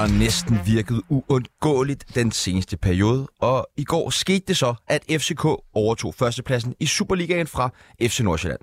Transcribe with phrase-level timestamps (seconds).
[0.00, 5.44] har næsten virket uundgåeligt den seneste periode, og i går skete det så, at FCK
[5.74, 7.70] overtog førstepladsen i Superligaen fra
[8.02, 8.60] FC Nordsjælland.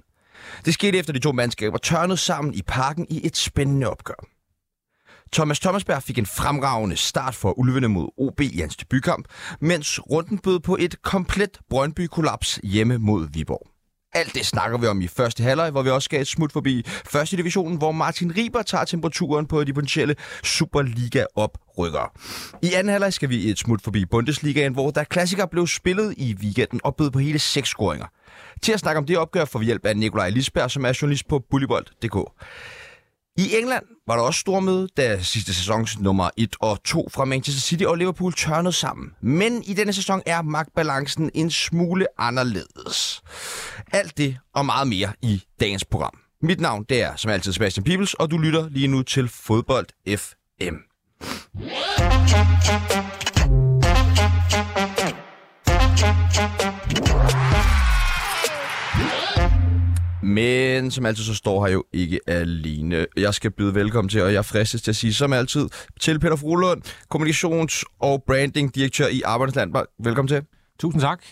[0.65, 4.25] Det skete efter de to mandskaber tørnede sammen i parken i et spændende opgør.
[5.33, 9.27] Thomas Thomasberg fik en fremragende start for ulvene mod OB i hans debutkamp,
[9.61, 13.76] mens runden bød på et komplet Brøndby-kollaps hjemme mod Viborg.
[14.17, 16.83] Alt det snakker vi om i første halvleg, hvor vi også skal et smut forbi
[17.05, 22.09] første divisionen, hvor Martin Riber tager temperaturen på de potentielle Superliga-oprykkere.
[22.61, 26.35] I anden halvleg skal vi et smut forbi Bundesligaen, hvor der klassiker blev spillet i
[26.41, 28.05] weekenden og bød på hele seks scoringer.
[28.61, 31.27] Til at snakke om det opgør får vi hjælp af Nikolaj Lisberg, som er journalist
[31.27, 32.17] på bullybold.dk.
[33.39, 37.61] I England var der også stormøde, da sidste sæsons nummer 1 og 2 fra Manchester
[37.61, 39.11] City og Liverpool tørnede sammen.
[39.21, 43.21] Men i denne sæson er magtbalancen en smule anderledes.
[43.93, 46.17] Alt det og meget mere i dagens program.
[46.41, 49.87] Mit navn det er som altid Sebastian Pibels, og du lytter lige nu til Fodbold
[50.17, 50.75] FM.
[60.27, 63.05] Men som altid, så står her jo ikke alene.
[63.17, 66.35] Jeg skal byde velkommen til, og jeg fristes til at sige som altid, til Peter
[66.35, 66.81] Frulund,
[67.15, 69.73] kommunikations- og branding-direktør i Arbejdsland.
[69.99, 70.41] Velkommen til.
[70.79, 71.23] Tusind tak.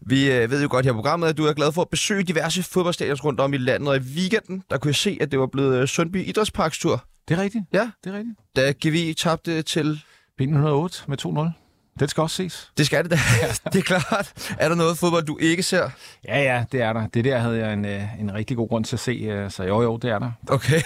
[0.00, 2.22] Vi øh, ved jo godt her i programmet, at du er glad for at besøge
[2.22, 5.38] diverse fodboldstadions rundt om i landet, og i weekenden, der kunne jeg se, at det
[5.38, 7.04] var blevet øh, Sundby Idrætsparks tur.
[7.28, 7.64] Det er rigtigt.
[7.72, 7.90] Ja.
[8.04, 8.38] Det er rigtigt.
[8.56, 10.00] Da GV tabte til...
[10.42, 11.67] B108 med 2-0.
[12.00, 12.70] Den skal også ses.
[12.78, 13.16] Det skal det da.
[13.72, 14.32] det er klart.
[14.58, 15.90] Er der noget fodbold, du ikke ser?
[16.24, 17.06] Ja, ja, det er der.
[17.06, 19.64] Det der havde jeg en, øh, en rigtig god grund til at se, øh, så
[19.64, 20.30] jo, jo, det er der.
[20.48, 20.80] Okay.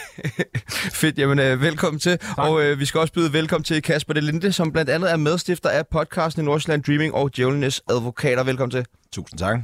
[1.01, 1.19] Fedt.
[1.19, 2.19] Jamen, øh, velkommen til.
[2.19, 2.39] Tak.
[2.39, 5.71] Og øh, vi skal også byde velkommen til Kasper Delinde, som blandt andet er medstifter
[5.71, 8.45] af podcasten i Nordsjælland Dreaming og Djævlenes Advokater.
[8.45, 8.87] Velkommen til.
[9.13, 9.59] Tusind tak.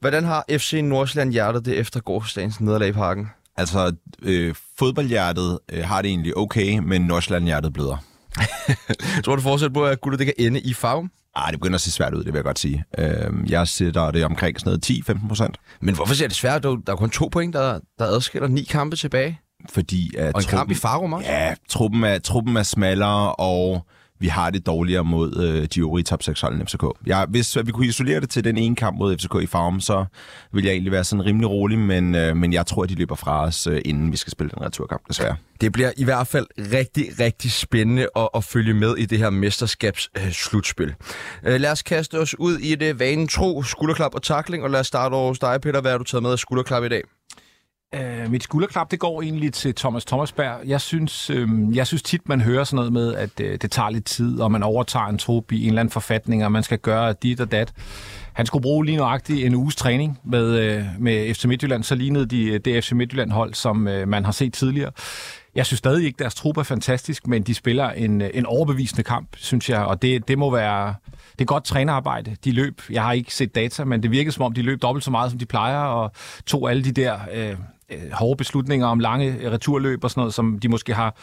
[0.00, 3.30] Hvordan har FC Nordsjælland hjertet det efter gårdsdagens nederlag i parken?
[3.56, 3.92] Altså,
[4.22, 8.11] øh, fodboldhjertet øh, har det egentlig okay, men Nordsjælland-hjertet bløder.
[9.24, 11.10] Tror du fortsat på, at guldet det kan ende i farven?
[11.34, 12.84] Ah, det begynder at se svært ud, det vil jeg godt sige.
[12.98, 15.56] Øh, jeg sætter det omkring sådan noget 10-15 procent.
[15.80, 16.78] Men hvorfor ser det svært ud?
[16.86, 19.40] Der er kun to point, der, der adskiller ni kampe tilbage.
[19.70, 21.28] Fordi at Og en kamp i Farum også?
[21.28, 23.86] Ja, truppen er, truppen er smallere, og
[24.22, 26.84] vi har det dårligere mod øh, de øvrige top 6 hold FCK.
[27.06, 29.80] Ja, hvis øh, vi kunne isolere det til den ene kamp mod FCK i farm,
[29.80, 30.04] så
[30.52, 33.14] ville jeg egentlig være sådan rimelig rolig, men, øh, men jeg tror, at de løber
[33.14, 35.36] fra os, øh, inden vi skal spille den returkamp, desværre.
[35.60, 39.30] Det bliver i hvert fald rigtig, rigtig spændende at, at følge med i det her
[39.30, 40.94] mesterskabs øh, slutspil.
[41.46, 44.80] Øh, lad os kaste os ud i det vanen tro, skulderklap og takling, og lad
[44.80, 45.80] os starte over hos dig, Peter.
[45.80, 47.02] Hvad har du taget med af skulderklap i dag?
[47.94, 50.60] Øh, mit skulderklap, det går egentlig til Thomas Thomasberg.
[50.64, 53.90] Jeg synes, øh, jeg synes tit, man hører sådan noget med, at øh, det tager
[53.90, 56.78] lidt tid, og man overtager en trup i en eller anden forfatning, og man skal
[56.78, 57.72] gøre dit og dat.
[58.32, 62.26] Han skulle bruge lige nøjagtigt en uges træning med, øh, med FC Midtjylland, så lignede
[62.26, 64.90] de øh, det FC Midtjylland-hold, som øh, man har set tidligere.
[65.54, 69.02] Jeg synes stadig ikke, deres trup er fantastisk, men de spiller en, øh, en overbevisende
[69.02, 70.94] kamp, synes jeg, og det, det må være...
[71.32, 72.36] Det er godt trænerarbejde.
[72.44, 75.04] De løb, jeg har ikke set data, men det virkede som om, de løb dobbelt
[75.04, 76.12] så meget, som de plejer, og
[76.46, 77.56] tog alle de der øh,
[77.92, 81.16] øh, hårde beslutninger om lange returløb og sådan noget, som de måske har,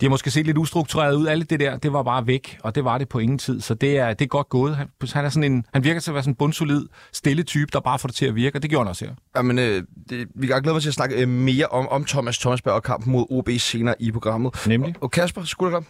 [0.00, 1.26] de har måske set lidt ustruktureret ud.
[1.26, 3.60] Alt det der, det var bare væk, og det var det på ingen tid.
[3.60, 4.76] Så det er, det er godt gået.
[4.76, 7.70] Han, han, er sådan en, han virker til at være sådan en bundsolid, stille type,
[7.72, 9.14] der bare får det til at virke, og det gjorde han også her.
[9.36, 12.38] Jamen, øh, det, vi kan glæde mig til at snakke øh, mere om, om Thomas
[12.38, 14.66] Thomasberg og kampen mod OB senere i programmet.
[14.66, 14.94] Nemlig.
[14.96, 15.84] Og, og Kasper, skulderklap?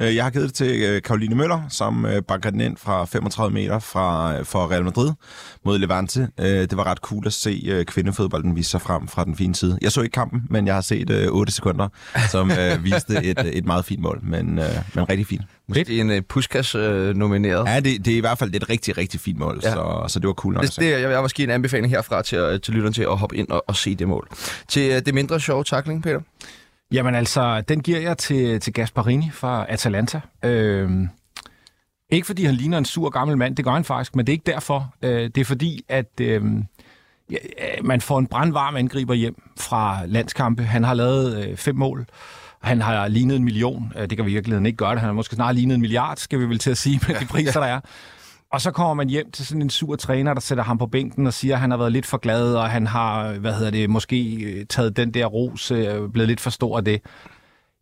[0.00, 3.04] Øh, Jeg har givet det til øh, Karoline Møller, som øh, banker den ind fra
[3.04, 5.10] 35 meter fra, øh, for Real Madrid
[5.64, 6.28] mod Levante.
[6.40, 9.54] Øh, Det var ret cool at se øh, kvindefodbolden vise sig frem fra den fine
[9.54, 9.78] side.
[9.82, 11.88] Jeg så ikke kampen, men jeg har set øh, 8 sekunder,
[12.30, 15.42] som øh, viste et, et meget fint mål, men, øh, men rigtig fint.
[15.68, 16.82] Måske en uh, Puskas uh,
[17.16, 17.68] nomineret.
[17.68, 19.70] Ja, det, det er i hvert fald et rigtig, rigtig fint mål, Ja.
[19.72, 20.62] så, så det var cool nok.
[20.62, 23.36] Det, det, jeg, jeg var en anbefaling herfra til, øh, til lytteren til at hoppe
[23.36, 24.28] ind og, og se det mål.
[24.68, 26.20] Til uh, det mindre sjove takling, Peter.
[26.92, 30.20] Jamen altså, den giver jeg til, til Gasparini fra Atalanta.
[30.44, 31.08] Øhm,
[32.10, 34.34] ikke fordi han ligner en sur gammel mand, det gør han faktisk, men det er
[34.34, 34.94] ikke derfor.
[35.02, 36.42] Øh, det er fordi, at øh,
[37.82, 40.62] man får en brandvarm angriber hjem fra landskampe.
[40.62, 42.06] Han har lavet øh, fem mål.
[42.62, 43.92] Han har lignet en million.
[43.96, 45.00] Øh, det kan vi i virkeligheden ikke gøre det.
[45.00, 47.26] Han har måske snart lignet en milliard, skal vi vel til at sige, med de
[47.26, 47.80] priser, der er.
[48.52, 51.26] Og så kommer man hjem til sådan en sur træner, der sætter ham på bænken
[51.26, 53.90] og siger, at han har været lidt for glad, og han har, hvad hedder det,
[53.90, 57.00] måske øh, taget den der ros, øh, blevet lidt for stor af det.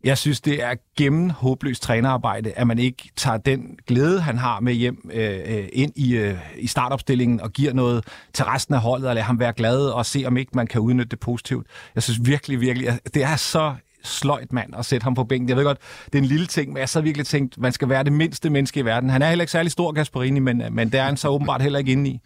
[0.05, 4.61] Jeg synes, det er gennem håbløst trænerarbejde, at man ikke tager den glæde, han har
[4.61, 8.81] med hjem øh, øh, ind i, øh, i startopstillingen og giver noget til resten af
[8.81, 11.67] holdet, og lader ham være glad og se, om ikke man kan udnytte det positivt.
[11.95, 13.75] Jeg synes virkelig, virkelig, at det er så
[14.07, 15.49] sløjt mand at sætte ham på bænken.
[15.49, 17.89] Jeg ved godt, det er en lille ting, men jeg så virkelig tænkt, man skal
[17.89, 19.11] være det mindste menneske i verden.
[19.11, 21.79] Han er heller ikke særlig stor, Gasparini, men, men det er han så åbenbart heller
[21.79, 22.21] ikke inde i.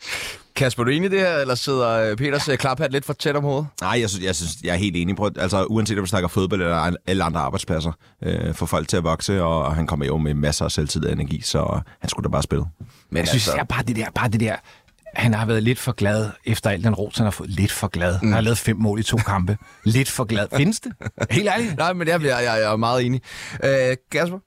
[0.56, 3.37] Kasper, du enig i det her, eller sidder øh, Peters øh, klaphat lidt for tæt
[3.37, 3.67] om hovedet?
[3.81, 5.17] Nej, jeg synes, jeg, synes, jeg er helt enig.
[5.17, 7.93] på, altså, uanset om vi snakker fodbold eller alle andre arbejdspladser,
[8.23, 11.12] øh, får folk til at vokse, og han kommer jo med masser af selvtid og
[11.12, 12.65] energi, så han skulle da bare spille.
[13.11, 13.65] Men jeg synes, altså...
[13.69, 14.56] bare det der, bare det der,
[15.14, 17.50] han har været lidt for glad efter al den ros, han har fået.
[17.50, 18.12] Lidt for glad.
[18.12, 18.28] Mm.
[18.28, 19.58] Han har lavet fem mål i to kampe.
[19.84, 20.46] lidt for glad.
[20.56, 20.92] Findes det?
[21.30, 21.76] Helt ærligt?
[21.76, 23.22] Nej, men jeg, jeg, jeg er meget enig.
[23.64, 24.38] Øh, Kasper?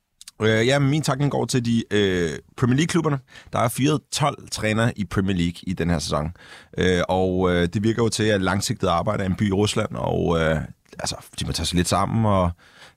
[0.42, 3.20] Øh, ja, min takning går til de øh, Premier League-klubberne.
[3.54, 6.32] Der er fyret 12 trænere i Premier League i den her sæson.
[6.78, 9.90] Øh, og øh, det virker jo til, at langsigtet arbejde er en by i Rusland,
[9.96, 10.58] og øh,
[11.00, 12.52] altså, de må tage sig lidt sammen og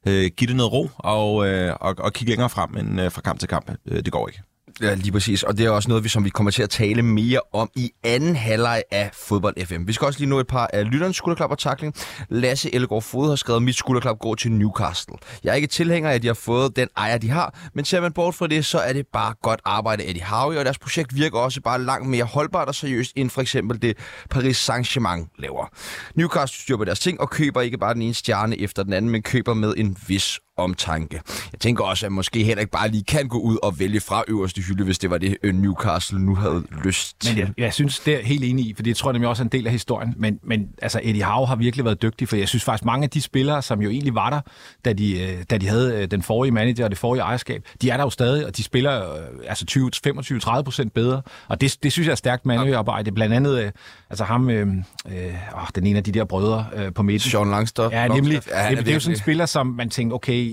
[0.07, 3.21] øh, give det noget ro og, øh, og, og kigge længere frem end øh, fra
[3.21, 3.71] kamp til kamp.
[3.87, 4.43] Øh, det går ikke.
[4.81, 5.43] Ja, lige præcis.
[5.43, 7.91] Og det er også noget, vi, som vi kommer til at tale mere om i
[8.05, 9.87] anden halvleg af Fodbold FM.
[9.87, 11.95] Vi skal også lige nå et par af lytternes skulderklap og takling.
[12.29, 15.15] Lasse Ellegaard Fod har skrevet, at mit skulderklap går til Newcastle.
[15.45, 18.01] Jeg er ikke tilhænger af, at de har fået den ejer, de har, men ser
[18.01, 20.79] man bort fra det, så er det bare godt arbejde af de Howe, og deres
[20.79, 23.97] projekt virker også bare langt mere holdbart og seriøst, end for eksempel det
[24.31, 25.67] Paris Saint-Germain laver.
[26.15, 29.11] Newcastle styrer på deres ting og køber ikke bare den ene stjerne efter den anden,
[29.11, 31.21] men køber med en vis omtanke.
[31.53, 34.25] Jeg tænker også, at måske heller ikke bare lige kan gå ud og vælge fra
[34.29, 37.35] øverste hylde, hvis det var det, øh, Newcastle nu havde lyst til.
[37.35, 39.43] Men jeg, jeg synes, det er helt enig i, for det tror jeg nemlig også
[39.43, 40.15] er en del af historien.
[40.17, 43.11] Men, men altså, Eddie Howe har virkelig været dygtig, for jeg synes faktisk, mange af
[43.11, 44.41] de spillere, som jo egentlig var der,
[44.85, 47.91] da de, øh, da de havde øh, den forrige manager og det forrige ejerskab, de
[47.91, 49.05] er der jo stadig, og de spiller
[49.49, 51.23] altså 20, 25, 30 procent bedre.
[51.49, 53.13] Og det, det synes jeg er stærkt manøarbejde.
[53.13, 53.73] Blandt andet
[54.11, 54.67] altså ham, øh,
[55.09, 55.35] øh,
[55.75, 57.31] den ene af de der brødre øh, på midten.
[57.31, 57.93] Sean Langstoff.
[57.93, 58.43] Ja, nemlig.
[58.49, 60.46] Ja, det, det er jo sådan en spiller, som man tænker, okay,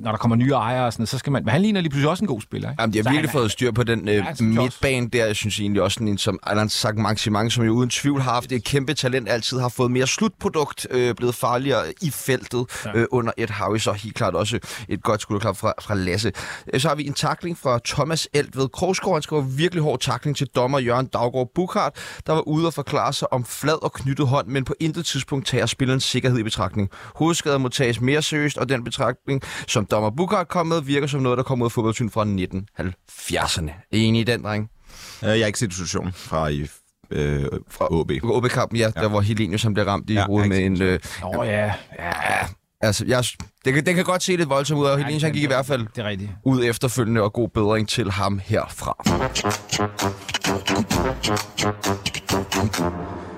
[0.00, 1.44] når der kommer nye ejere og sådan så skal man...
[1.44, 2.82] Men han ligner lige pludselig også en god spiller, ikke?
[2.82, 5.26] Jamen, de har virkelig fået styr på den øh, ja, midtbane der.
[5.26, 8.52] Jeg synes egentlig også, en som Alan sagt Maximang, som jo uden tvivl har haft
[8.52, 12.90] et kæmpe talent, altid har fået mere slutprodukt, øh, blevet farligere i feltet ja.
[12.94, 13.78] øh, under et hav.
[13.78, 14.58] Så helt klart også
[14.88, 16.32] et godt skulderklap fra, fra Lasse.
[16.74, 19.14] Øh, så har vi en takling fra Thomas ved Krogsgaard.
[19.14, 21.96] Han skriver virkelig hård takling til dommer Jørgen Daggaard Bukhardt,
[22.26, 25.46] der var ude og forklare sig om flad og knyttet hånd, men på intet tidspunkt
[25.46, 26.90] tager spillerens sikkerhed i betragtning.
[27.14, 29.31] Hovedskader må tages mere seriøst, og den betragtning,
[29.68, 33.70] som dommer Bukhardt kom med, virker som noget, der kommer ud af fodboldsyn fra 1970'erne.
[33.90, 34.70] Enig i den, dreng?
[35.22, 36.66] Øh, jeg har ikke set situationen fra i
[37.10, 38.10] øh, fra OB.
[38.22, 39.00] OB-kampen, ja, ja.
[39.00, 40.82] Der var Helenius, som blev ramt i ja, hovedet med en...
[40.82, 42.12] Øh, oh, ja, ja.
[42.80, 43.24] Altså, jeg,
[43.64, 45.46] det, kan, det kan godt se lidt voldsomt ud, og ja, Helenius han gik i
[45.46, 46.30] hvert fald det er rigtigt.
[46.44, 48.96] ud efterfølgende, og god bedring til ham herfra.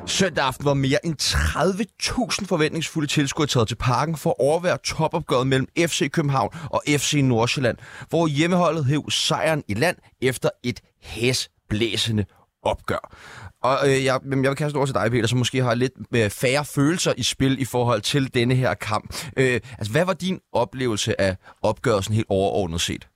[0.07, 5.47] Søndag aften var mere end 30.000 forventningsfulde tilskuere taget til parken for at overvære topopgøret
[5.47, 7.77] mellem FC København og FC Nordsjælland,
[8.09, 12.25] hvor hjemmeholdet hæv sejren i land efter et hæsblæsende
[12.63, 13.15] opgør.
[13.63, 16.31] Og øh, jeg, jeg vil kaste over til dig, Peter, som måske har lidt øh,
[16.31, 19.15] færre følelser i spil i forhold til denne her kamp.
[19.37, 23.09] Øh, altså, hvad var din oplevelse af opgørelsen helt overordnet set?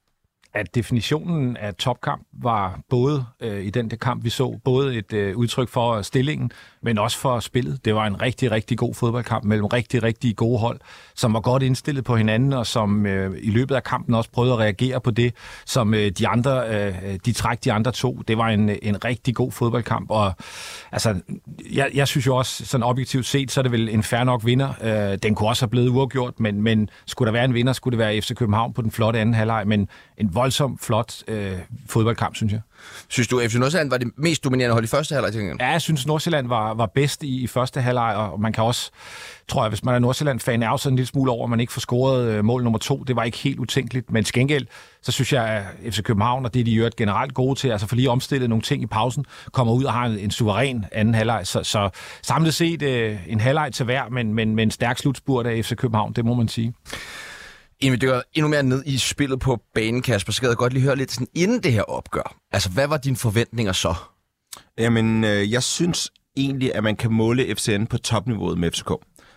[0.59, 5.13] At definitionen af topkamp var både øh, i den der kamp, vi så, både et
[5.13, 6.51] øh, udtryk for stillingen,
[6.83, 7.85] men også for spillet.
[7.85, 10.81] Det var en rigtig, rigtig god fodboldkamp mellem rigtig, rigtig gode hold,
[11.15, 14.53] som var godt indstillet på hinanden, og som øh, i løbet af kampen også prøvede
[14.53, 15.35] at reagere på det,
[15.67, 18.23] som øh, de andre, øh, de træk de andre to.
[18.29, 20.33] Det var en, en rigtig god fodboldkamp, og
[20.93, 21.21] altså,
[21.73, 24.45] jeg, jeg synes jo også, sådan objektivt set, så er det vel en fair nok
[24.45, 24.69] vinder.
[24.83, 27.93] Øh, den kunne også have blevet uafgjort, men, men skulle der være en vinder, skulle
[27.93, 32.37] det være FC København på den flotte anden halvleg, men en voldsom flot øh, fodboldkamp,
[32.37, 32.61] synes jeg.
[33.09, 35.57] Synes du, FC Nordsjælland var det mest dominerende hold i første halvleg?
[35.61, 38.91] Ja, jeg synes, Nordsjælland var, var bedst i, i første halvleg, og man kan også,
[39.49, 41.73] tror jeg, hvis man er Nordsjælland-fan, er også en lille smule over, at man ikke
[41.73, 42.97] får scoret øh, mål nummer to.
[42.97, 44.67] Det var ikke helt utænkeligt, men skængæld,
[45.03, 47.97] så synes jeg, at FC København, og det de gjort generelt gode til, altså for
[47.97, 51.47] lige omstillet nogle ting i pausen, kommer ud og har en, en suveræn anden halvleg.
[51.47, 51.91] Så, så
[52.23, 55.77] samlet set øh, en halvleg til hver, men, men, men en stærk slutspurt af FC
[55.77, 56.75] København, det må man sige
[57.81, 60.73] inden vi dykker endnu mere ned i spillet på banen, Kasper, så kan jeg godt
[60.73, 62.37] lige høre lidt sådan, inden det her opgør.
[62.53, 63.95] Altså, hvad var dine forventninger så?
[64.79, 68.91] Jamen, øh, jeg synes egentlig, at man kan måle FCN på topniveauet med FCK.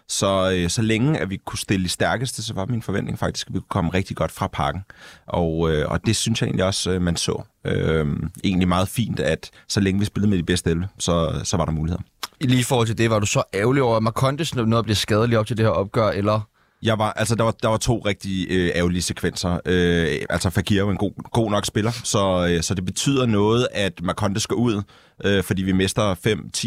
[0.07, 3.47] Så, øh, så længe at vi kunne stille de stærkeste, så var min forventning faktisk,
[3.47, 4.81] at vi kunne komme rigtig godt fra pakken.
[5.25, 7.43] Og, øh, og det synes jeg egentlig også, øh, man så.
[7.65, 8.07] Øh,
[8.43, 11.65] egentlig meget fint, at så længe vi spillede med de bedste 11, så, så var
[11.65, 12.01] der muligheder.
[12.39, 15.37] I lige forhold til det, var du så ærgerlig over, at Marcondes noget blev skadelig
[15.37, 16.41] op til det her opgør, eller
[16.83, 19.59] jeg var, altså, der var, der var to rigtig øh, ærgerlige sekvenser.
[19.65, 23.25] Øh, altså, Fakir er jo en god, god nok spiller, så, øh, så det betyder
[23.25, 24.81] noget, at Marconde skal ud,
[25.25, 26.15] øh, fordi vi mister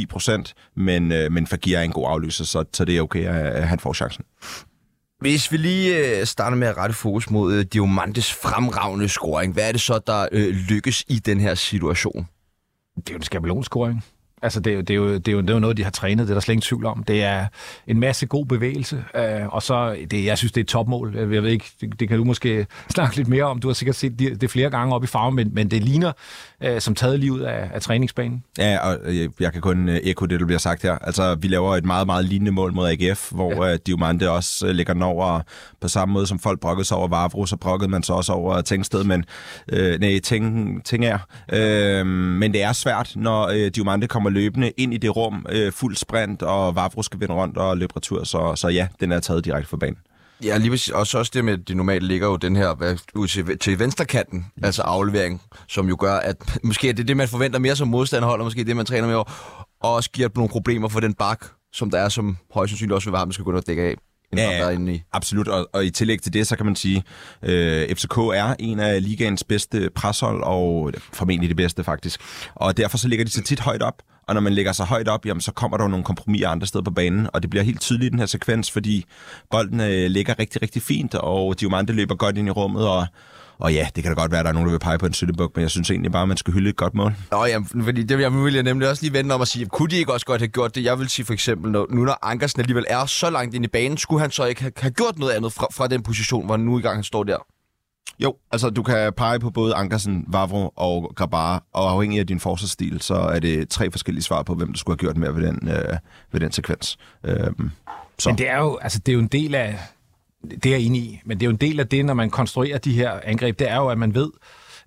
[0.01, 3.25] 5-10 procent, men, øh, men Fakir er en god aflyser, så, så det er okay,
[3.25, 4.25] at, at han får chancen.
[5.21, 9.69] Hvis vi lige øh, starter med at rette fokus mod øh, Diamantes fremragende scoring, hvad
[9.69, 12.27] er det så, der øh, lykkes i den her situation?
[12.97, 14.05] Det er jo en skabelonscoring.
[14.45, 15.85] Altså, det er, jo, det, er jo, det, er jo, det er jo noget, de
[15.85, 17.05] har trænet, det er der slet ingen tvivl om.
[17.05, 17.47] Det er
[17.87, 21.17] en masse god bevægelse, øh, og så, det, jeg synes, det er et topmål.
[21.17, 23.61] Jeg ved ikke, det, det kan du måske snakke lidt mere om.
[23.61, 26.13] Du har sikkert set det, det flere gange op i farven, men, men det ligner
[26.63, 28.45] øh, som taget lige ud af, af træningsbanen.
[28.59, 30.99] Ja, og øh, jeg kan kun øh, ekko det, der bliver sagt her.
[30.99, 33.73] Altså, vi laver et meget, meget lignende mål mod AGF, hvor ja.
[33.73, 35.41] øh, Diomande også øh, ligger den over
[35.81, 38.61] på samme måde, som folk brokkede sig over Vavro, så brokkede man sig også over
[38.61, 39.25] Tænksted, men
[39.73, 41.19] øh, nej, ting, ting er.
[41.53, 45.73] Øh, men det er svært, når øh, Diomande kommer løbende ind i det rum, øh,
[45.73, 49.21] fuld sprint, og Vavro skal vende rundt og løbe retur, så, så ja, den er
[49.21, 49.99] taget direkte fra banen.
[50.45, 50.89] Ja, lige præcis.
[50.89, 54.47] Også, også det med, at det normalt ligger jo den her ud til, til venstrekanten,
[54.57, 54.65] mm.
[54.65, 58.41] altså aflevering, som jo gør, at måske er det det, man forventer mere som modstanderhold,
[58.41, 59.27] og måske det, man træner med og
[59.81, 63.13] også giver nogle problemer for den bak, som der er, som højst sandsynligt også vil
[63.13, 63.95] være, at man skal gå ind og dække af.
[64.43, 65.03] Ja, inde i.
[65.13, 65.49] absolut.
[65.49, 67.05] Og, og i tillæg til det, så kan man sige,
[67.43, 72.21] øh, FCK er en af ligaens bedste preshold, og formentlig det bedste faktisk.
[72.55, 74.03] Og derfor så ligger de så tit højt op.
[74.29, 76.67] Og når man lægger sig højt op, jamen, så kommer der jo nogle kompromiser andre
[76.67, 79.05] steder på banen, og det bliver helt tydeligt i den her sekvens, fordi
[79.51, 83.07] bolden øh, ligger rigtig, rigtig fint, og Diomande løber godt ind i rummet, og
[83.65, 85.07] og ja, det kan da godt være, at der er nogen, der vil pege på
[85.07, 87.15] en syttebuk, men jeg synes egentlig bare, at man skal hylde et godt mål.
[87.31, 89.89] Nå ja, fordi det jeg vil jeg nemlig også lige vende om at sige, kunne
[89.89, 90.85] de ikke også godt have gjort det?
[90.85, 93.69] Jeg vil sige for eksempel, når, nu når Ankersen alligevel er så langt ind i
[93.69, 96.57] banen, skulle han så ikke have, have gjort noget andet fra, fra den position, hvor
[96.57, 97.37] han nu i gang han står der?
[98.19, 102.41] Jo, altså du kan pege på både Ankersen, Vavro og Grabar, og afhængig af din
[102.41, 105.47] forsvarsstil, så er det tre forskellige svar på, hvem du skulle have gjort mere ved
[105.47, 105.99] den, øh,
[106.33, 106.99] ved den sekvens.
[107.25, 107.71] Øhm,
[108.19, 108.29] så.
[108.29, 109.79] Men det er, jo, altså, det er jo en del af,
[110.51, 112.31] det er jeg enig i, men det er jo en del af det, når man
[112.31, 114.31] konstruerer de her angreb, det er jo, at man ved,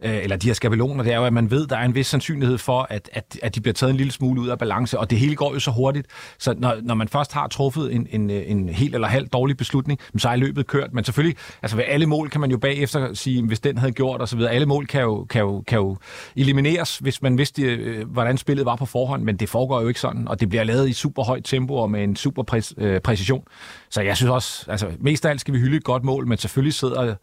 [0.03, 2.07] øh, eller de her skabeloner, det er jo, at man ved, der er en vis
[2.07, 5.09] sandsynlighed for, at, at, at de bliver taget en lille smule ud af balance, og
[5.09, 6.07] det hele går jo så hurtigt,
[6.39, 9.99] så når, når man først har truffet en, en, en helt eller halv dårlig beslutning,
[10.17, 13.43] så er løbet kørt, men selvfølgelig, altså ved alle mål kan man jo bagefter sige,
[13.43, 15.97] hvis den havde gjort osv., alle mål kan jo, kan, jo, kan jo
[16.35, 19.99] elimineres, hvis man vidste, øh, hvordan spillet var på forhånd, men det foregår jo ikke
[19.99, 23.01] sådan, og det bliver lavet i super højt tempo og med en super præ- øh,
[23.01, 23.43] præcision.
[23.89, 26.37] Så jeg synes også, altså mest af alt skal vi hylde et godt mål, men
[26.37, 27.15] selvfølgelig sidder,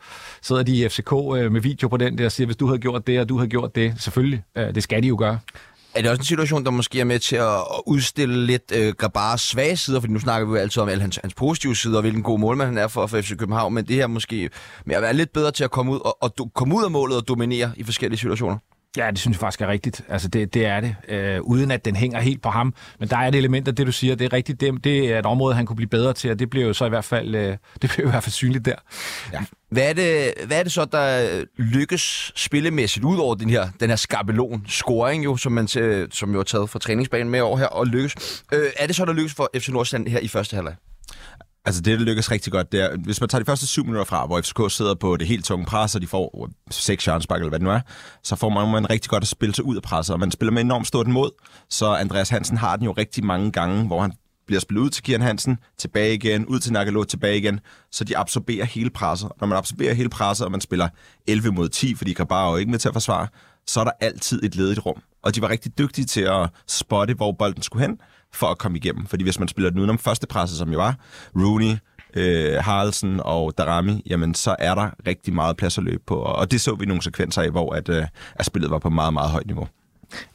[0.42, 2.68] sidder de i FCK øh, med video på den der og siger, hvis du du
[2.68, 5.38] havde gjort det, og du havde gjort det, selvfølgelig, øh, det skal de jo gøre.
[5.94, 9.40] Er det også en situation, der måske er med til at udstille lidt øh, Grabars
[9.40, 10.00] svage sider?
[10.00, 12.38] Fordi nu snakker vi jo altid om alle hans, hans positive sider, og hvilken god
[12.38, 13.74] målmand han er for, for FC København.
[13.74, 14.50] Men det her måske
[14.86, 16.90] med at være lidt bedre til at komme ud, og, og do, komme ud af
[16.90, 18.58] målet og dominere i forskellige situationer.
[18.96, 20.02] Ja, det synes jeg faktisk er rigtigt.
[20.08, 20.96] Altså, det, det er det.
[21.08, 22.74] Øh, uden at den hænger helt på ham.
[22.98, 24.14] Men der er et element af det, du siger.
[24.14, 24.60] Det er rigtigt.
[24.60, 26.86] Det, det er et område, han kunne blive bedre til, og det bliver jo så
[26.86, 28.74] i hvert fald, øh, det bliver i hvert fald synligt der.
[29.32, 29.44] Ja.
[29.70, 33.68] Hvad er, det, hvad er det så, der øh, lykkes spillemæssigt ud over den her,
[33.80, 37.40] den her skabelon scoring, jo, som, man, øh, som jo er taget fra træningsbanen med
[37.40, 38.44] over her og lykkes?
[38.52, 40.74] Øh, er det så, der lykkes for FC Nordsjælland her i første halvleg?
[41.66, 44.04] Altså det, der lykkes rigtig godt, det er, hvis man tager de første syv minutter
[44.04, 47.48] fra, hvor FCK sidder på det helt tunge pres, og de får seks chancebak, eller
[47.48, 47.80] hvad det nu er,
[48.22, 50.52] så får man, man rigtig godt at spille sig ud af presset, og man spiller
[50.52, 51.30] med enormt stort mod.
[51.70, 54.12] Så Andreas Hansen har den jo rigtig mange gange, hvor han
[54.46, 57.60] bliver spillet ud til Kian Hansen, tilbage igen, ud til Nakalo, tilbage igen,
[57.92, 59.30] så de absorberer hele presset.
[59.40, 60.88] Når man absorberer hele presset, og man spiller
[61.26, 63.26] 11 mod 10, fordi Krabar er jo ikke med til at forsvare,
[63.66, 65.02] så er der altid et ledigt rum.
[65.22, 67.98] Og de var rigtig dygtige til at spotte, hvor bolden skulle hen,
[68.34, 69.06] for at komme igennem.
[69.06, 70.96] Fordi hvis man spiller den udenom første presse, som jo var
[71.36, 71.76] Rooney,
[72.16, 76.14] øh, Haraldsen og Darami, jamen så er der rigtig meget plads at løbe på.
[76.14, 79.12] Og det så vi nogle sekvenser af, hvor at, øh, at spillet var på meget,
[79.12, 79.68] meget højt niveau.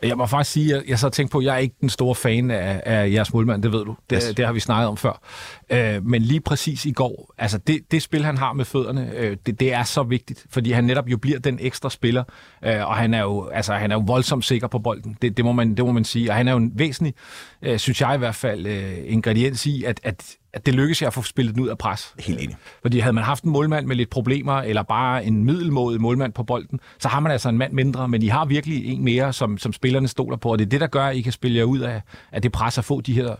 [0.03, 2.15] Jeg må faktisk sige, at jeg så tænkt på, at jeg er ikke den store
[2.15, 3.95] fan af, af jeres målmand, det ved du.
[4.09, 4.35] Det, yes.
[4.35, 5.21] det har vi snakket om før.
[5.69, 9.37] Øh, men lige præcis i går, altså det, det spil, han har med fødderne, øh,
[9.45, 12.23] det, det er så vigtigt, fordi han netop jo bliver den ekstra spiller,
[12.65, 15.17] øh, og han er jo, altså, han er jo voldsomt sikker på bolden.
[15.21, 16.31] Det, det, må, man, det må man sige.
[16.31, 17.13] Og han er jo en væsentlig,
[17.61, 21.07] øh, synes jeg i hvert fald, øh, ingrediens i, at, at at det lykkes jeg
[21.07, 22.13] at få spillet den ud af pres.
[22.19, 22.55] Helt enig.
[22.81, 26.43] Fordi havde man haft en målmand med lidt problemer, eller bare en middelmåde målmand på
[26.43, 29.57] bolden, så har man altså en mand mindre, men I har virkelig en mere, som,
[29.57, 31.63] som spillerne stoler på, og det er det, der gør, at I kan spille jer
[31.63, 32.01] ud af,
[32.31, 33.35] af det pres at få de her,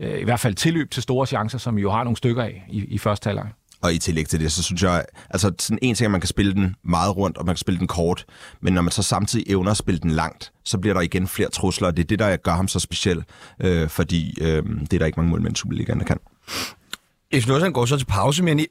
[0.00, 2.64] øh, i hvert fald tilløb til store chancer, som I jo har nogle stykker af
[2.68, 3.48] i, i første halvleg.
[3.84, 6.28] Og i tillæg til det, så synes jeg, altså sådan en ting, at man kan
[6.28, 8.24] spille den meget rundt, og man kan spille den kort,
[8.60, 11.50] men når man så samtidig evner at spille den langt, så bliver der igen flere
[11.50, 13.24] trusler, og det er det, der gør ham så speciel,
[13.60, 16.18] øh, fordi øh, det er der ikke mange målmænd, Superligaen, der kan.
[17.34, 18.66] FC Nordsjælland går så til pause med en,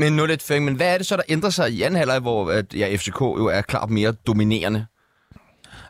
[0.00, 2.50] med 0 1 men hvad er det så, der ændrer sig i anden halvleg, hvor
[2.50, 4.86] at, ja, FCK jo er klart mere dominerende?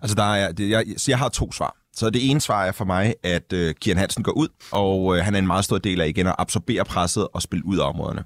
[0.03, 1.77] Altså, der er, det, jeg, så jeg har to svar.
[1.97, 5.25] Så det ene svar er for mig, at øh, Kian Hansen går ud, og øh,
[5.25, 7.89] han er en meget stor del af igen at absorbere presset og spille ud af
[7.89, 8.25] områderne.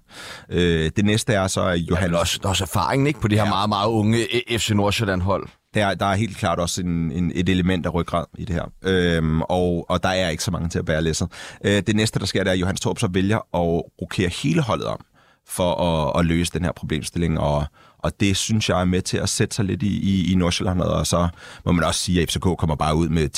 [0.48, 2.10] Øh, det næste er så, at Johan...
[2.10, 3.50] Ja, også, der er også erfaring ikke, på det her ja.
[3.50, 5.48] meget, meget unge FC Nordsjælland-hold.
[5.74, 8.64] Der, der er helt klart også en, en, et element af ryggrad i det her.
[8.82, 11.28] Øhm, og, og der er ikke så mange til at bære læsset.
[11.64, 14.62] Øh, det næste, der sker, det er, at Johan Torp så vælger at rokere hele
[14.62, 15.04] holdet om
[15.48, 17.64] for at, at løse den her problemstilling, og,
[18.02, 20.80] og det synes jeg er med til at sætte sig lidt i, i, i Nordsjælland,
[20.80, 21.28] og så
[21.66, 23.28] må man også sige, at FCK kommer bare ud med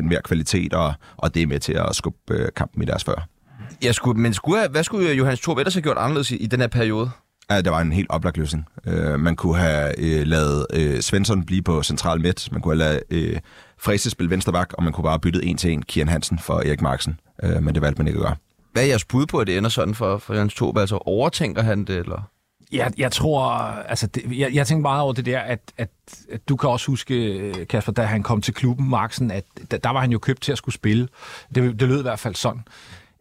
[0.00, 3.28] mere kvalitet, og, og det er med til at skubbe øh, kampen i deres før.
[3.82, 6.60] Jeg skulle, men skulle, hvad skulle Johannes Thor Vetters have gjort anderledes i, i den
[6.60, 7.10] her periode?
[7.50, 8.66] Ja, det var en helt oplagt løsning.
[8.86, 13.00] Uh, man kunne have uh, lavet uh, Svensson blive på central midt, man kunne have
[13.10, 13.38] lavet uh,
[13.78, 16.54] Frese spille venstre bak, og man kunne bare bytte en til en Kian Hansen for
[16.54, 18.36] Erik Marksen, uh, men det valgte man ikke at gøre.
[18.72, 20.78] Hvad er jeres bud på, at det ender sådan for, for Jens Torb?
[20.78, 22.28] Altså overtænker han det, eller?
[22.72, 23.50] Jeg, jeg tror,
[23.88, 25.90] altså, det, jeg, jeg tænker meget over det der, at, at,
[26.32, 29.76] at du kan også huske, øh, Kasper, da han kom til klubben, Marksen, at der,
[29.76, 31.08] der var han jo købt til at skulle spille.
[31.54, 32.62] Det, det lød i hvert fald sådan.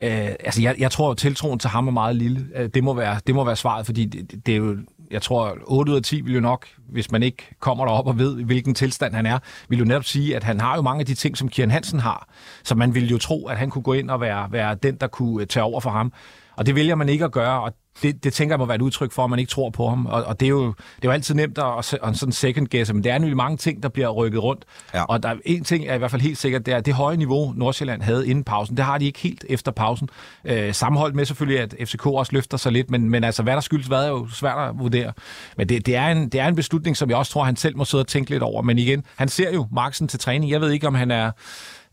[0.03, 2.47] Øh, altså, jeg, jeg tror, at tiltroen til ham er meget lille.
[2.55, 4.77] Øh, det, må være, det må være svaret, fordi det, det er jo,
[5.11, 8.17] jeg tror, 8 ud af 10 vil jo nok, hvis man ikke kommer derop og
[8.17, 9.39] ved, hvilken tilstand han er,
[9.69, 11.99] vil jo netop sige, at han har jo mange af de ting, som Kieran Hansen
[11.99, 12.27] har.
[12.63, 15.07] Så man ville jo tro, at han kunne gå ind og være, være den, der
[15.07, 16.13] kunne øh, tage over for ham.
[16.55, 18.81] Og det vælger man ikke at gøre, og det, det tænker jeg må være et
[18.81, 20.05] udtryk for, at man ikke tror på ham.
[20.05, 22.93] Og, og det, er jo, det er jo altid nemt at, at sådan second guess,
[22.93, 24.65] men det er nemlig mange ting, der bliver rykket rundt.
[24.93, 25.03] Ja.
[25.03, 26.93] Og der er en ting, er i hvert fald helt sikkert, det er, at det
[26.93, 30.09] høje niveau, Nordsjælland havde inden pausen, det har de ikke helt efter pausen.
[30.45, 33.61] Øh, sammenholdt med selvfølgelig, at FCK også løfter sig lidt, men, men altså, hvad der
[33.61, 35.13] skyldes hvad, er jo svært at vurdere.
[35.57, 37.77] Men det, det, er en, det er en beslutning, som jeg også tror, han selv
[37.77, 38.61] må sidde og tænke lidt over.
[38.61, 40.51] Men igen, han ser jo Marksen til træning.
[40.51, 41.31] Jeg ved ikke, om han er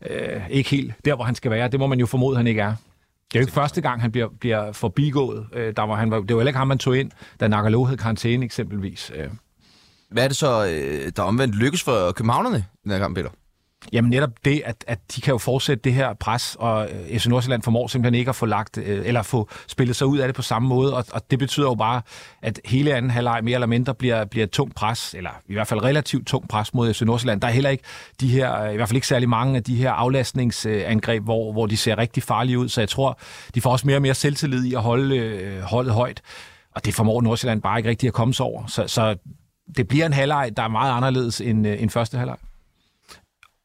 [0.09, 1.67] øh, ikke helt der, hvor han skal være.
[1.67, 2.73] Det må man jo formode, han ikke er.
[3.33, 5.47] Det er jo ikke første gang, han bliver, bliver forbigået.
[5.53, 7.83] Øh, der var, han var, det var heller ikke ham, man tog ind, da Nakalo
[7.83, 9.11] havde karantæne eksempelvis.
[9.15, 9.29] Øh.
[10.11, 13.29] Hvad er det så, øh, der omvendt lykkes for københavnerne i den her kamp, Peter?
[13.93, 17.25] Jamen netop det, at, at de kan jo fortsætte det her pres, og øh, FC
[17.25, 20.35] Nordsjælland formår simpelthen ikke at få lagt, øh, eller få spillet sig ud af det
[20.35, 22.01] på samme måde, og, og det betyder jo bare,
[22.41, 25.67] at hele anden halvleg mere eller mindre bliver, bliver et tungt pres, eller i hvert
[25.67, 27.41] fald relativt tungt pres mod FC Nordsjælland.
[27.41, 27.83] Der er heller ikke
[28.21, 31.65] de her, øh, i hvert fald ikke særlig mange af de her aflastningsangreb, hvor, hvor
[31.65, 33.19] de ser rigtig farlige ud, så jeg tror,
[33.55, 36.21] de får også mere og mere selvtillid i at holde holdet højt,
[36.75, 38.67] og det formår Nordsjælland bare ikke rigtig at komme sig over.
[38.67, 39.15] Så, så
[39.77, 42.37] det bliver en halvleg, der er meget anderledes end, end første halvleg.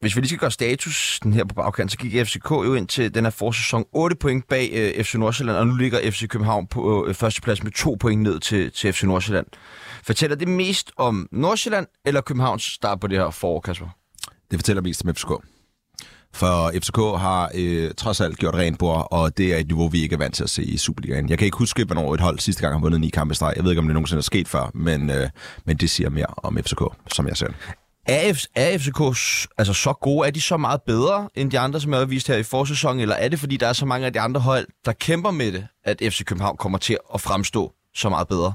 [0.04, 2.88] Hvis vi lige skal gøre status den her på bagkant, så gik FCK jo ind
[2.88, 6.66] til den her forsæson 8 point bag øh, FC Nordsjælland, og nu ligger FC København
[6.66, 9.46] på øh, førsteplads med 2 point ned til, til FC Nordsjælland.
[10.02, 13.86] Fortæller det mest om Nordsjælland eller Københavns start på det her forår, Kasper?
[14.50, 15.30] Det fortæller mest om FCK.
[16.32, 20.02] For FCK har øh, trods alt gjort rent bord, og det er et niveau, vi
[20.02, 21.28] ikke er vant til at se i Superligaen.
[21.28, 23.52] Jeg kan ikke huske, hvornår et hold sidste gang har vundet ni kampe streg.
[23.56, 25.28] Jeg ved ikke, om det nogensinde er sket før, men, øh,
[25.64, 27.48] men det siger mere om FCK, som jeg ser.
[28.06, 29.00] Er, F- er FCK
[29.58, 30.26] altså, så gode?
[30.26, 33.00] Er de så meget bedre end de andre, som jeg har vist her i forsæsonen?
[33.00, 35.52] Eller er det, fordi der er så mange af de andre hold, der kæmper med
[35.52, 38.54] det, at FC København kommer til at fremstå så meget bedre?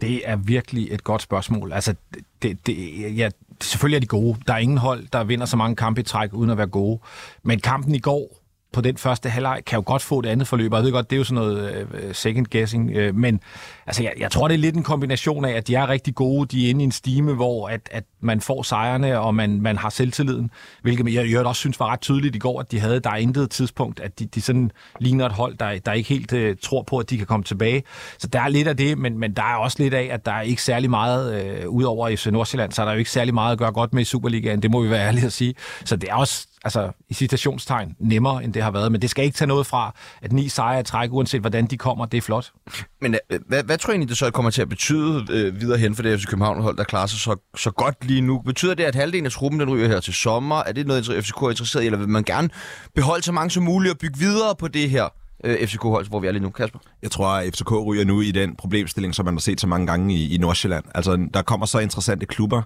[0.00, 1.72] Det er virkelig et godt spørgsmål.
[1.72, 1.94] Altså,
[2.42, 2.76] det, det,
[3.16, 3.28] ja,
[3.62, 4.38] selvfølgelig er de gode.
[4.46, 7.00] Der er ingen hold, der vinder så mange kampe i træk, uden at være gode.
[7.42, 8.39] Men kampen i går
[8.72, 10.72] på den første halvleg kan jo godt få et andet forløb.
[10.72, 13.40] Jeg ved godt, det er jo sådan noget øh, second guessing, øh, men
[13.86, 16.56] altså, jeg, jeg tror, det er lidt en kombination af, at de er rigtig gode,
[16.56, 19.76] de er inde i en stime, hvor at, at man får sejrene, og man, man
[19.76, 20.50] har selvtilliden,
[20.82, 23.16] hvilket jeg, jeg også synes var ret tydeligt i går, at de havde, der er
[23.16, 26.82] intet tidspunkt, at de, de sådan ligner et hold, der, der ikke helt uh, tror
[26.82, 27.82] på, at de kan komme tilbage.
[28.18, 30.32] Så der er lidt af det, men, men der er også lidt af, at der
[30.32, 33.52] er ikke særlig meget, uh, udover FC Nordsjælland, så er der jo ikke særlig meget
[33.52, 35.54] at gøre godt med i Superligaen, det må vi være ærlige at sige.
[35.84, 38.92] Så det er også altså i citationstegn, nemmere, end det har været.
[38.92, 42.06] Men det skal ikke tage noget fra, at ni sejre træk, uanset hvordan de kommer,
[42.06, 42.52] det er flot.
[43.00, 45.78] Men øh, hvad, hvad tror I egentlig, det så kommer til at betyde øh, videre
[45.78, 48.38] hen for det FC København-hold, der klarer sig så, så godt lige nu?
[48.38, 50.56] Betyder det, at halvdelen af truppen den ryger her til sommer?
[50.56, 52.50] Er det noget, FCK er interesseret i, eller vil man gerne
[52.94, 55.19] beholde så mange som muligt og bygge videre på det her?
[55.44, 56.78] Øh, FCK-hold, hvor vi er lige nu, Kasper?
[57.02, 59.86] Jeg tror, at FCK ryger nu i den problemstilling, som man har set så mange
[59.86, 60.84] gange i, i Nordsjælland.
[60.94, 62.62] Altså, der kommer så interessante klubber,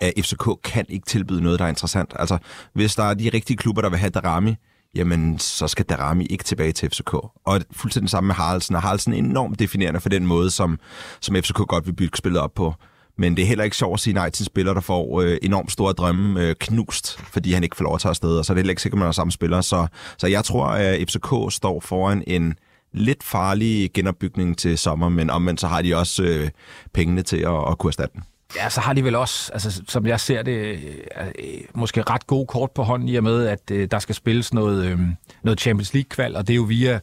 [0.00, 2.12] at FCK kan ikke tilbyde noget, der er interessant.
[2.16, 2.38] Altså,
[2.74, 4.54] hvis der er de rigtige klubber, der vil have Darami,
[4.94, 7.14] jamen så skal Darami ikke tilbage til FCK.
[7.44, 8.74] Og fuldstændig samme med Haraldsen.
[8.74, 10.78] Og Haraldsen er enormt definerende for den måde, som,
[11.20, 12.74] som FCK godt vil bygge spillet op på.
[13.18, 15.38] Men det er heller ikke sjovt at sige nej til en spiller, der får øh,
[15.42, 18.38] enormt store drømme øh, knust, fordi han ikke får lov at tage afsted.
[18.38, 19.60] Og så er det heller ikke sikkert, at man er samme spiller.
[19.60, 19.86] Så,
[20.18, 22.54] så jeg tror, at FCK står foran en
[22.92, 26.50] lidt farlig genopbygning til sommer, men omvendt så har de også øh,
[26.94, 28.22] pengene til at, at kunne erstatte den.
[28.56, 30.82] Ja, så har de vel også, altså, som jeg ser det, øh,
[31.18, 34.54] øh, måske ret gode kort på hånden i og med, at øh, der skal spilles
[34.54, 35.00] noget, øh,
[35.42, 37.00] noget Champions League-kval, og det er jo via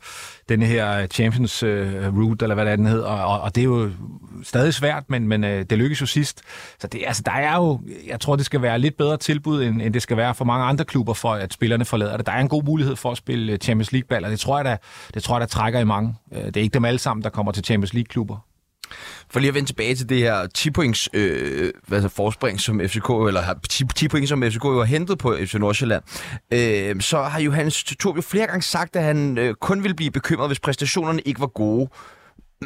[0.50, 3.92] den her Champions øh, Route, eller hvad det den hedder, og, og det er jo
[4.44, 6.42] stadig svært, men, men øh, det lykkes jo sidst.
[6.80, 9.82] Så det, altså, der er jo, jeg tror, det skal være lidt bedre tilbud, end,
[9.82, 12.26] end det skal være for mange andre klubber, for at spillerne forlader det.
[12.26, 14.66] Der er en god mulighed for at spille øh, Champions League-ball, og det tror jeg,
[14.66, 14.78] der,
[15.14, 16.16] det tror jeg, der trækker i mange.
[16.36, 18.38] Det er ikke dem alle sammen, der kommer til Champions League-klubber.
[19.30, 23.10] For lige at vende tilbage til det her 10 points øh, altså forspring, som FCK,
[23.10, 26.04] eller 10, 10 point, som FCK jo har hentet på FC Nordsjælland,
[26.54, 30.12] øh, så har Johannes Torb jo flere gange sagt, at han øh, kun ville blive
[30.12, 31.90] bekymret, hvis præstationerne ikke var gode.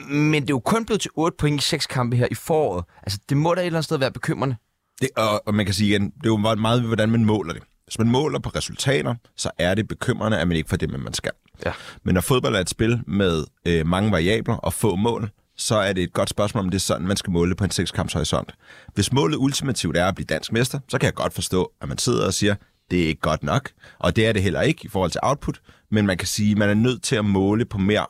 [0.09, 2.85] Men det er jo kun blevet til 8 point i seks kampe her i foråret.
[3.03, 4.55] Altså, det må da et eller andet sted være bekymrende.
[5.01, 7.53] Det, og, og man kan sige igen, det er jo meget, meget, hvordan man måler
[7.53, 7.63] det.
[7.83, 11.13] Hvis man måler på resultater, så er det bekymrende, at man ikke får det, man
[11.13, 11.31] skal.
[11.65, 11.71] Ja.
[12.03, 15.93] Men når fodbold er et spil med øh, mange variabler og få mål, så er
[15.93, 18.51] det et godt spørgsmål, om det er sådan, man skal måle på en sekskampshorisont.
[18.93, 21.97] Hvis målet ultimativt er at blive dansk mester, så kan jeg godt forstå, at man
[21.97, 22.55] sidder og siger,
[22.91, 23.69] det er ikke godt nok.
[23.99, 26.57] Og det er det heller ikke i forhold til output, men man kan sige, at
[26.57, 28.05] man er nødt til at måle på mere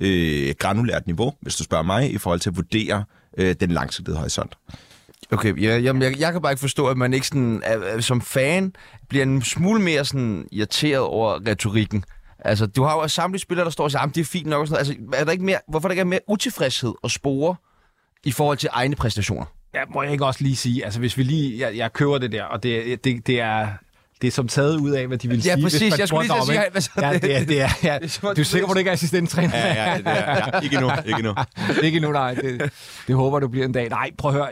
[0.00, 3.04] øh, granulært niveau, hvis du spørger mig, i forhold til at vurdere
[3.38, 4.56] øh, den langsigtede horisont.
[5.32, 7.62] Okay, ja, jeg, jeg, jeg kan bare ikke forstå, at man ikke sådan,
[7.94, 8.72] uh, som fan
[9.08, 12.04] bliver en smule mere sådan irriteret over retorikken.
[12.44, 14.60] Altså, du har jo samtlige spillere, der står og siger, at det er fint nok.
[14.60, 14.98] Og sådan noget.
[15.00, 17.54] Altså, er der ikke mere, hvorfor er der ikke er mere utilfredshed og spore
[18.24, 19.44] i forhold til egne præstationer?
[19.74, 22.32] Ja, må jeg ikke også lige sige, altså hvis vi lige, jeg, jeg køber det
[22.32, 23.68] der, og det, det, det er,
[24.22, 25.62] det er som taget ud af, hvad de vil Ja, sige.
[25.62, 25.80] præcis.
[25.80, 26.72] hvis man Jeg skulle lige til at sige, ikke?
[26.72, 27.98] hvad så- Ja, det er, det er, ja.
[28.36, 29.56] Du er sikker på, at du ikke er assistenttræner?
[29.58, 30.60] Ja, ja, det er, ja.
[30.64, 31.34] Ikke nu, ikke nu.
[31.82, 32.34] ikke endnu, nej.
[32.34, 32.72] Det,
[33.06, 33.88] det håber du bliver en dag.
[33.88, 34.48] Nej, prøv at høre.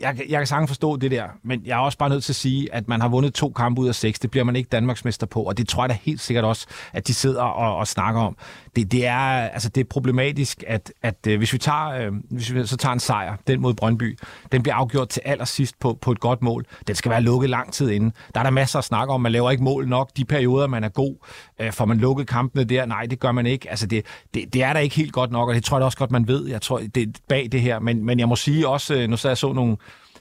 [0.00, 2.36] Jeg, jeg kan sagtens forstå det der, men jeg er også bare nødt til at
[2.36, 4.18] sige, at man har vundet to kampe ud af seks.
[4.18, 7.06] Det bliver man ikke Danmarksmester på, og det tror jeg da helt sikkert også, at
[7.06, 8.36] de sidder og, og snakker om.
[8.76, 12.54] Det, det, er, altså, det er problematisk, at, at øh, hvis, vi tager, øh, hvis
[12.54, 14.18] vi så tager en sejr, den mod Brøndby,
[14.52, 16.64] den bliver afgjort til allersidst på, på et godt mål.
[16.86, 18.12] Den skal være lukket lang tid inden.
[18.34, 19.20] Der er der masser at snakke om.
[19.20, 20.10] Man laver ikke mål nok.
[20.16, 21.14] De perioder, man er god,
[21.60, 22.86] øh, får man lukket kampene der?
[22.86, 23.70] Nej, det gør man ikke.
[23.70, 25.84] Altså, det, det, det er da ikke helt godt nok, og det tror jeg da
[25.84, 26.48] også godt, man ved.
[26.48, 27.78] Jeg tror, det er bag det her.
[27.78, 29.76] Men, men jeg må sige også, øh, nu så jeg så nogle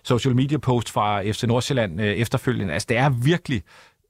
[0.10, 2.74] social media post fra FC Nordsjælland øh, efterfølgende.
[2.74, 3.64] Altså, det er virkelig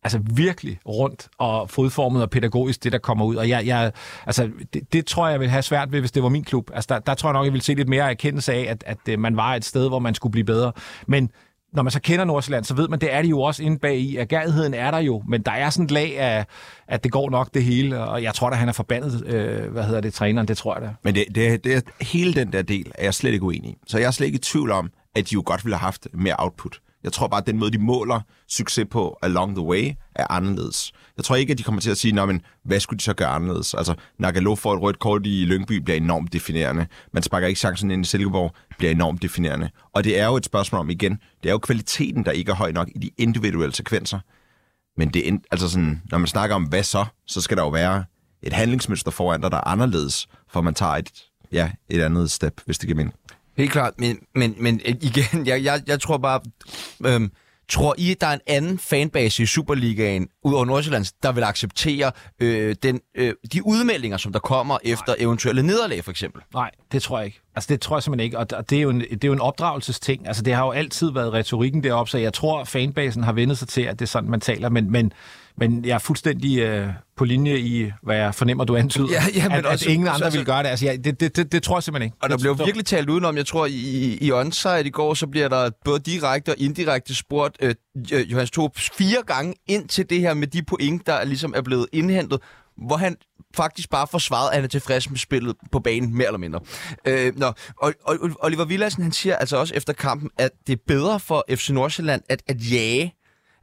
[0.04, 3.36] altså virkelig rundt og fodformet og pædagogisk, det der kommer ud.
[3.36, 3.92] Og jeg, jeg,
[4.26, 6.72] altså, det, det tror jeg, jeg vil have svært ved, hvis det var min klub.
[6.74, 8.98] Altså, der, der tror jeg nok, jeg vil se lidt mere erkendelse af, at, at
[9.10, 10.72] øh, man var et sted, hvor man skulle blive bedre.
[11.08, 11.32] Men
[11.74, 14.00] når man så kender Nordsjælland, så ved man, det er det jo også inde bag
[14.00, 14.18] i.
[14.18, 16.46] Agerigheden er der jo, men der er sådan et lag af,
[16.88, 19.84] at det går nok det hele, og jeg tror da, han er forbandet, øh, hvad
[19.84, 20.94] hedder det, træneren, det tror jeg da.
[21.04, 23.78] Men det, det, det, hele den der del er jeg slet ikke uenig i.
[23.88, 26.08] Så jeg er slet ikke i tvivl om, at de jo godt ville have haft
[26.14, 26.80] mere output.
[27.04, 30.92] Jeg tror bare, at den måde, de måler succes på along the way, er anderledes.
[31.18, 33.30] Jeg tror ikke, at de kommer til at sige, men hvad skulle de så gøre
[33.30, 33.74] anderledes?
[33.74, 36.88] Altså, Nagalo får et rødt kort i Lyngby, bliver enormt definerende.
[37.14, 39.70] Man sparker ikke chancen ind i Silkeborg, bliver enormt definerende.
[39.94, 42.56] Og det er jo et spørgsmål om, igen, det er jo kvaliteten, der ikke er
[42.56, 44.20] høj nok i de individuelle sekvenser.
[44.98, 47.70] Men det er, altså sådan, når man snakker om, hvad så, så skal der jo
[47.70, 48.04] være
[48.44, 51.12] et handlingsmønster foran dig, der er anderledes, for man tager et,
[51.52, 53.16] ja, et andet step, hvis det giver mening.
[53.60, 56.40] Helt klart, men, men, men øh, igen, jeg, jeg, jeg tror bare,
[57.06, 57.32] øhm,
[57.70, 62.12] tror I, der er en anden fanbase i Superligaen, ud over Nordsjællands, der vil acceptere
[62.40, 66.42] øh, den, øh, de udmeldinger, som der kommer efter eventuelle nederlag, for eksempel?
[66.54, 67.42] Nej, det tror jeg ikke.
[67.56, 68.38] Altså, det tror jeg simpelthen ikke.
[68.38, 70.28] Og det er jo en, det er jo en opdragelsesting.
[70.28, 73.68] Altså, det har jo altid været retorikken deroppe, så jeg tror, fanbasen har vendt sig
[73.68, 74.70] til, at det er sådan, man taler.
[74.70, 75.14] Men, men,
[75.60, 79.08] men jeg er fuldstændig øh, på linje i, hvad jeg fornemmer, du antyder.
[79.12, 80.70] Ja, ja, men at, også- at ingen andre så- vil gøre det.
[80.70, 82.18] Altså, jeg, det, det, det, det tror jeg simpelthen ikke.
[82.22, 83.38] Og der blev virkelig talt udenom.
[83.38, 87.16] Jeg tror, i, i, i onside i går, så bliver der både direkte og indirekte
[87.16, 87.76] spurgt øh,
[88.12, 91.88] Johannes Thorup fire gange ind til det her med de point, der ligesom er blevet
[91.94, 92.40] indhentet,
[92.88, 93.16] hvor han
[93.56, 96.60] faktisk bare forsvaret, at han er tilfreds med spillet på banen, mere eller mindre.
[97.06, 100.82] Øh, nå, og, og, Oliver Villadsen, han siger altså også efter kampen, at det er
[100.88, 103.14] bedre for FC Nordsjælland at, at jage.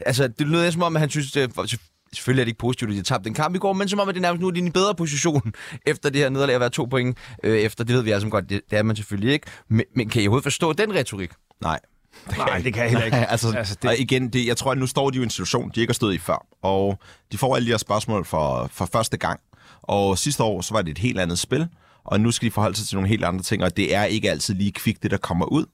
[0.00, 1.76] Altså, det lyder som om, at han synes, det er,
[2.12, 4.00] selvfølgelig er det ikke positivt, at de har tabt den kamp i går, men som
[4.00, 5.52] om, at det nærmest nu er i en bedre position
[5.86, 7.84] efter det her nederlag at være to point øh, efter.
[7.84, 9.46] Det ved vi sammen godt, det, det er man selvfølgelig ikke.
[9.68, 11.30] Men, men kan I overhovedet forstå den retorik?
[11.60, 11.80] Nej.
[12.36, 13.16] Nej, det kan jeg heller ikke.
[13.16, 13.90] altså, Altså, altså, det...
[13.90, 15.90] Og igen, det, jeg tror, at nu står de jo i en situation, de ikke
[15.90, 16.46] har stået i før.
[16.62, 16.98] Og
[17.32, 19.40] de får alle de her spørgsmål for, for første gang.
[19.82, 21.68] Og sidste år, så var det et helt andet spil.
[22.04, 24.30] Og nu skal de forholde sig til nogle helt andre ting, og det er ikke
[24.30, 25.64] altid lige kvikt, det der kommer ud.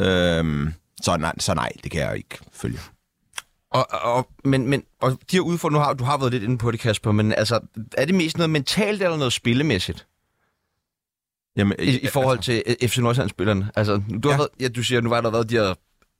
[0.00, 2.78] Øhm, så, nej, så nej, det kan jeg ikke følge.
[3.76, 6.58] Og, og, men, men, og de her udfordringer, nu har, du har været lidt inde
[6.58, 7.60] på det, Kasper, men altså,
[7.96, 10.06] er det mest noget mentalt eller noget spillemæssigt
[11.56, 13.70] Jamen, i, i forhold til øh, FC Nordsjælland-spillerne?
[13.76, 14.36] Altså, du, har Ja.
[14.36, 15.74] været, ja, du siger, nu var der været de her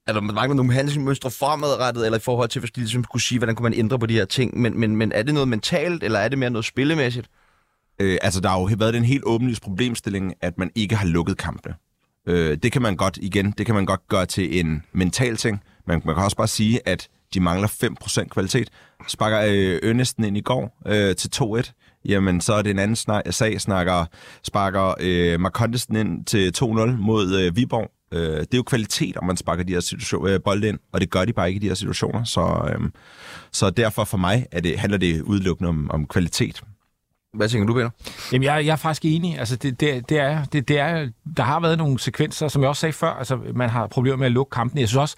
[0.07, 3.39] er der mangler nogle handlingsmønstre fremadrettet, eller i forhold til, hvis de ligesom kunne sige,
[3.39, 6.03] hvordan kunne man ændre på de her ting, men, men, men er det noget mentalt,
[6.03, 7.27] eller er det mere noget spillemæssigt?
[7.99, 11.37] Øh, altså, der har jo været den helt åbenlyse problemstilling, at man ikke har lukket
[11.37, 11.75] kampene.
[12.27, 15.63] Øh, det kan man godt, igen, det kan man godt gøre til en mental ting,
[15.87, 18.69] men man kan også bare sige, at de mangler 5% kvalitet.
[19.07, 22.95] Sparker øh, Ønnesten ind i går øh, til 2-1, jamen så er det en anden
[22.95, 24.05] snak, sag, snakker,
[24.43, 26.65] sparker øh, Marcondesten ind til 2-0
[26.97, 27.91] mod øh, Viborg.
[28.11, 31.01] Øh, det er jo kvalitet, om man sparker de her situation, øh, bolde ind, og
[31.01, 32.23] det gør de bare ikke i de her situationer.
[32.23, 32.89] Så, øh,
[33.51, 36.61] så derfor for mig er det, handler det udelukkende om, om kvalitet.
[37.33, 37.89] Hvad tænker du, Peter?
[38.31, 39.39] Jamen, jeg, jeg er faktisk enig.
[39.39, 42.69] Altså, det, det, det, er, det, det er, der har været nogle sekvenser, som jeg
[42.69, 44.79] også sagde før, altså, man har problemer med at lukke kampen.
[44.79, 45.15] Jeg synes også,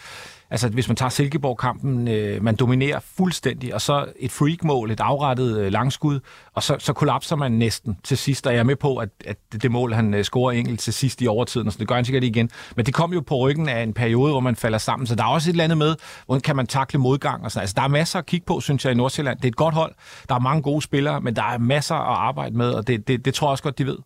[0.52, 5.60] Altså, hvis man tager Silkeborg-kampen, øh, man dominerer fuldstændig, og så et freak-mål, et afrettet
[5.60, 6.20] øh, langskud,
[6.54, 9.38] og så, så kollapser man næsten til sidst, og jeg er med på, at, at
[9.62, 12.06] det mål, han øh, scorer enkelt til sidst i overtiden, og så det gør han
[12.06, 12.50] sikkert igen.
[12.76, 15.24] Men det kom jo på ryggen af en periode, hvor man falder sammen, så der
[15.24, 17.82] er også et eller andet med, hvordan kan man takle modgang og sådan Altså, der
[17.82, 19.38] er masser at kigge på, synes jeg, i Nordsjælland.
[19.38, 19.96] Det er et godt hold,
[20.30, 23.26] der er mange gode spillere, men der er masser at arbejde med, og det, det,
[23.26, 23.98] det tror jeg også godt, de ved.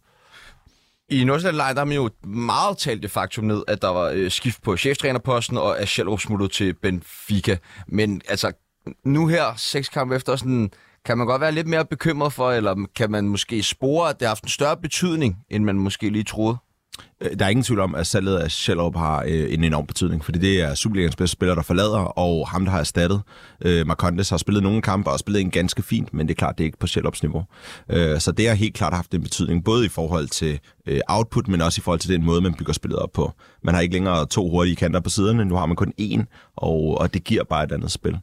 [1.09, 4.31] I Nordsjælland der har man jo meget talt det faktum ned, at der var øh,
[4.31, 7.57] skift på cheftrænerposten, og at Sjælrup smuttede til Benfica.
[7.87, 8.51] Men altså,
[9.05, 10.71] nu her, seks kampe efter, sådan,
[11.05, 14.25] kan man godt være lidt mere bekymret for, eller kan man måske spore, at det
[14.25, 16.57] har haft en større betydning, end man måske lige troede?
[17.21, 20.25] Øh, der er ingen tvivl om, at salget af Schellerup har øh, en enorm betydning,
[20.25, 23.21] fordi det er Superligans bedste spiller, der forlader, og ham, der har erstattet.
[23.61, 26.57] Øh, Marcondes har spillet nogle kampe og spillet en ganske fint, men det er klart,
[26.57, 27.43] det er ikke på Schellerups niveau.
[27.89, 31.47] Øh, så det har helt klart haft en betydning, både i forhold til øh, output,
[31.47, 33.31] men også i forhold til den måde, man bygger spillet op på.
[33.63, 36.23] Man har ikke længere to hurtige kanter på siderne, nu har man kun én,
[36.55, 38.17] og, og det giver bare et andet spil.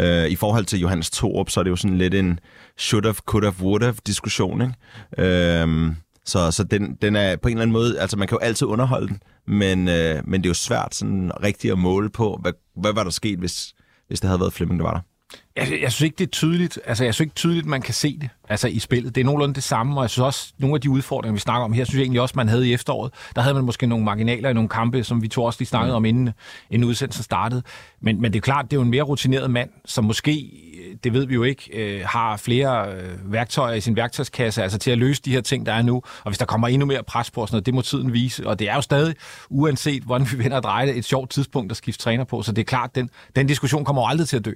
[0.00, 2.40] Øh, I forhold til Johannes Torup, så er det jo sådan lidt en
[2.78, 4.74] should have, could have, would have diskussion, ikke?
[5.18, 8.38] Øh, så, så den, den er på en eller anden måde, altså man kan jo
[8.38, 12.38] altid underholde den, men, øh, men det er jo svært sådan rigtigt at måle på,
[12.42, 13.74] hvad, hvad var der sket, hvis,
[14.08, 15.00] hvis det havde været Flemming, der var der.
[15.56, 16.78] Jeg, jeg synes ikke, det er tydeligt.
[16.86, 19.14] Altså, jeg synes ikke tydeligt, man kan se det altså, i spillet.
[19.14, 21.64] Det er nogenlunde det samme, og jeg synes også, nogle af de udfordringer, vi snakker
[21.64, 23.12] om her, synes jeg egentlig også, man havde i efteråret.
[23.36, 25.92] Der havde man måske nogle marginaler i nogle kampe, som vi to også lige snakkede
[25.92, 25.96] mm.
[25.96, 26.30] om, inden,
[26.70, 27.62] inden udsendelsen startede.
[28.00, 30.50] Men, men det er klart, det er jo en mere rutineret mand, som måske,
[31.04, 34.90] det ved vi jo ikke, øh, har flere øh, værktøjer i sin værktøjskasse, altså til
[34.90, 35.94] at løse de her ting, der er nu.
[35.94, 38.46] Og hvis der kommer endnu mere pres på sådan noget, det må tiden vise.
[38.46, 39.14] Og det er jo stadig,
[39.50, 42.42] uanset hvordan vi vender og drejer det, et sjovt tidspunkt at skifte træner på.
[42.42, 44.52] Så det er klart, den, den diskussion kommer aldrig til at dø.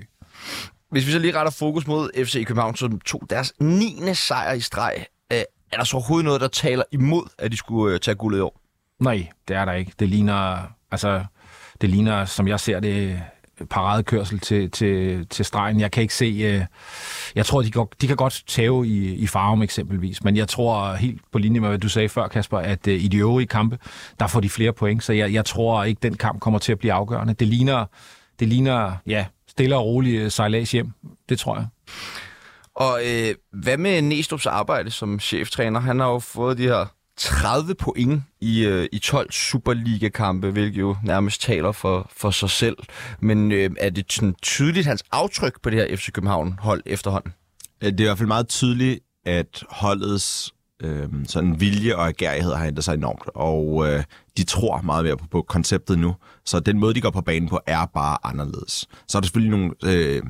[0.90, 3.94] Hvis vi så lige retter fokus mod FC København, som tog deres 9.
[4.14, 5.38] sejr i streg, øh,
[5.72, 8.40] er der så overhovedet noget, der taler imod, at de skulle øh, tage guldet i
[8.40, 8.60] år?
[9.00, 9.92] Nej, det er der ikke.
[9.98, 10.58] Det ligner,
[10.90, 11.24] altså,
[11.80, 13.22] det ligner, som jeg ser det,
[13.70, 15.80] paradekørsel til, til, til stregen.
[15.80, 16.24] Jeg kan ikke se...
[16.24, 16.64] Øh,
[17.34, 20.94] jeg tror, de, går, de kan godt tage i, i farven eksempelvis, men jeg tror
[20.94, 23.78] helt på linje med, hvad du sagde før, Kasper, at øh, i de øvrige kampe,
[24.20, 26.78] der får de flere point, så jeg, jeg tror ikke, den kamp kommer til at
[26.78, 27.34] blive afgørende.
[27.34, 27.84] Det ligner,
[28.40, 29.26] det ligner ja,
[29.58, 30.92] stille og roligt øh, sejlads hjem.
[31.28, 31.66] Det tror jeg.
[32.74, 35.80] Og øh, hvad med Næstrup's arbejde som cheftræner?
[35.80, 40.96] Han har jo fået de her 30 point i, øh, i 12 Superliga-kampe, hvilket jo
[41.04, 42.76] nærmest taler for, for sig selv.
[43.20, 47.34] Men øh, er det sådan tydeligt hans aftryk på det her FC København-hold efterhånden?
[47.80, 52.66] Det er i hvert fald meget tydeligt, at holdets øh, sådan vilje og agerighed har
[52.66, 54.04] ændret sig enormt, og øh,
[54.36, 56.14] de tror meget mere på, på konceptet nu.
[56.44, 58.88] Så den måde, de går på banen på, er bare anderledes.
[59.08, 60.22] Så er der selvfølgelig nogle øh,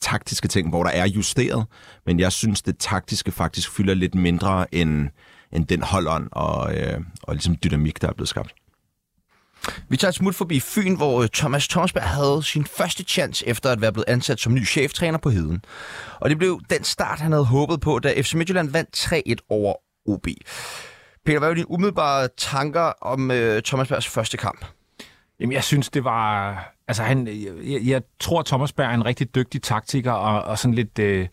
[0.00, 1.66] taktiske ting, hvor der er justeret,
[2.06, 5.08] men jeg synes, det taktiske faktisk fylder lidt mindre end,
[5.52, 8.54] end den holdånd og, øh, og ligesom dynamik, der er blevet skabt.
[9.88, 13.70] Vi tager et smut forbi Fyn, hvor øh, Thomas Thomsberg havde sin første chance efter
[13.70, 15.64] at være blevet ansat som ny cheftræner på Heden.
[16.20, 19.74] Og det blev den start, han havde håbet på, da FC Midtjylland vandt 3-1 over
[20.08, 20.26] OB.
[21.26, 24.64] Peter, hvad er dine umiddelbare tanker om øh, Thomas Bergs første kamp?
[25.40, 26.72] Jamen, jeg synes, det var...
[26.88, 27.28] Altså, han,
[27.64, 31.28] jeg, jeg tror, Thomas Berg er en rigtig dygtig taktiker og, og sådan lidt øh,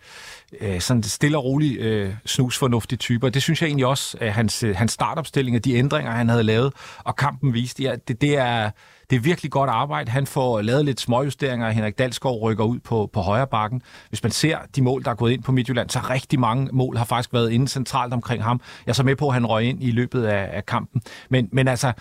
[0.62, 3.26] øh sådan stille og rolig øh, snusfornuftig type.
[3.26, 6.30] Og det synes jeg egentlig også, at hans, øh, hans startopstilling og de ændringer, han
[6.30, 8.72] havde lavet, og kampen viste, ja, det, det er
[9.10, 10.12] det er virkelig godt arbejde.
[10.12, 13.82] Han får lavet lidt småjusteringer, og Henrik Dalsgaard rykker ud på, på højre bakken.
[14.10, 16.98] Hvis man ser de mål, der er gået ind på Midtjylland, så rigtig mange mål
[16.98, 18.62] har faktisk været inde centralt omkring ham.
[18.86, 21.02] Jeg er så med på, at han røg ind i løbet af, af kampen.
[21.30, 21.94] Men, men altså,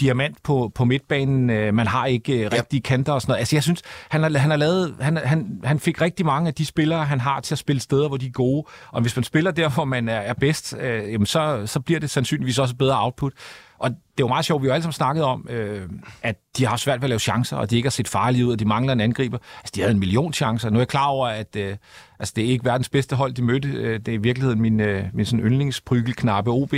[0.00, 1.50] diamant på, på midtbanen.
[1.50, 3.38] Øh, man har ikke øh, rigtige kanter og sådan noget.
[3.38, 4.96] Altså, jeg synes, han har, han har lavet...
[5.00, 8.08] Han, han, han fik rigtig mange af de spillere, han har til at spille steder,
[8.08, 8.66] hvor de er gode.
[8.88, 12.00] Og hvis man spiller der, hvor man er, er bedst, øh, jamen så, så bliver
[12.00, 13.32] det sandsynligvis også bedre output.
[13.78, 15.88] Og det er jo meget sjovt, vi har alle sammen snakket om, øh,
[16.22, 18.52] at de har svært ved at lave chancer, og de ikke har set farlige ud,
[18.52, 19.38] og de mangler en angriber.
[19.58, 20.70] Altså, de havde en million chancer.
[20.70, 21.76] Nu er jeg klar over, at øh,
[22.18, 23.68] altså, det er ikke verdens bedste hold, de mødte.
[23.68, 26.74] Øh, det er i virkeligheden min, øh, min sådan yndlingsprygelknappe OB,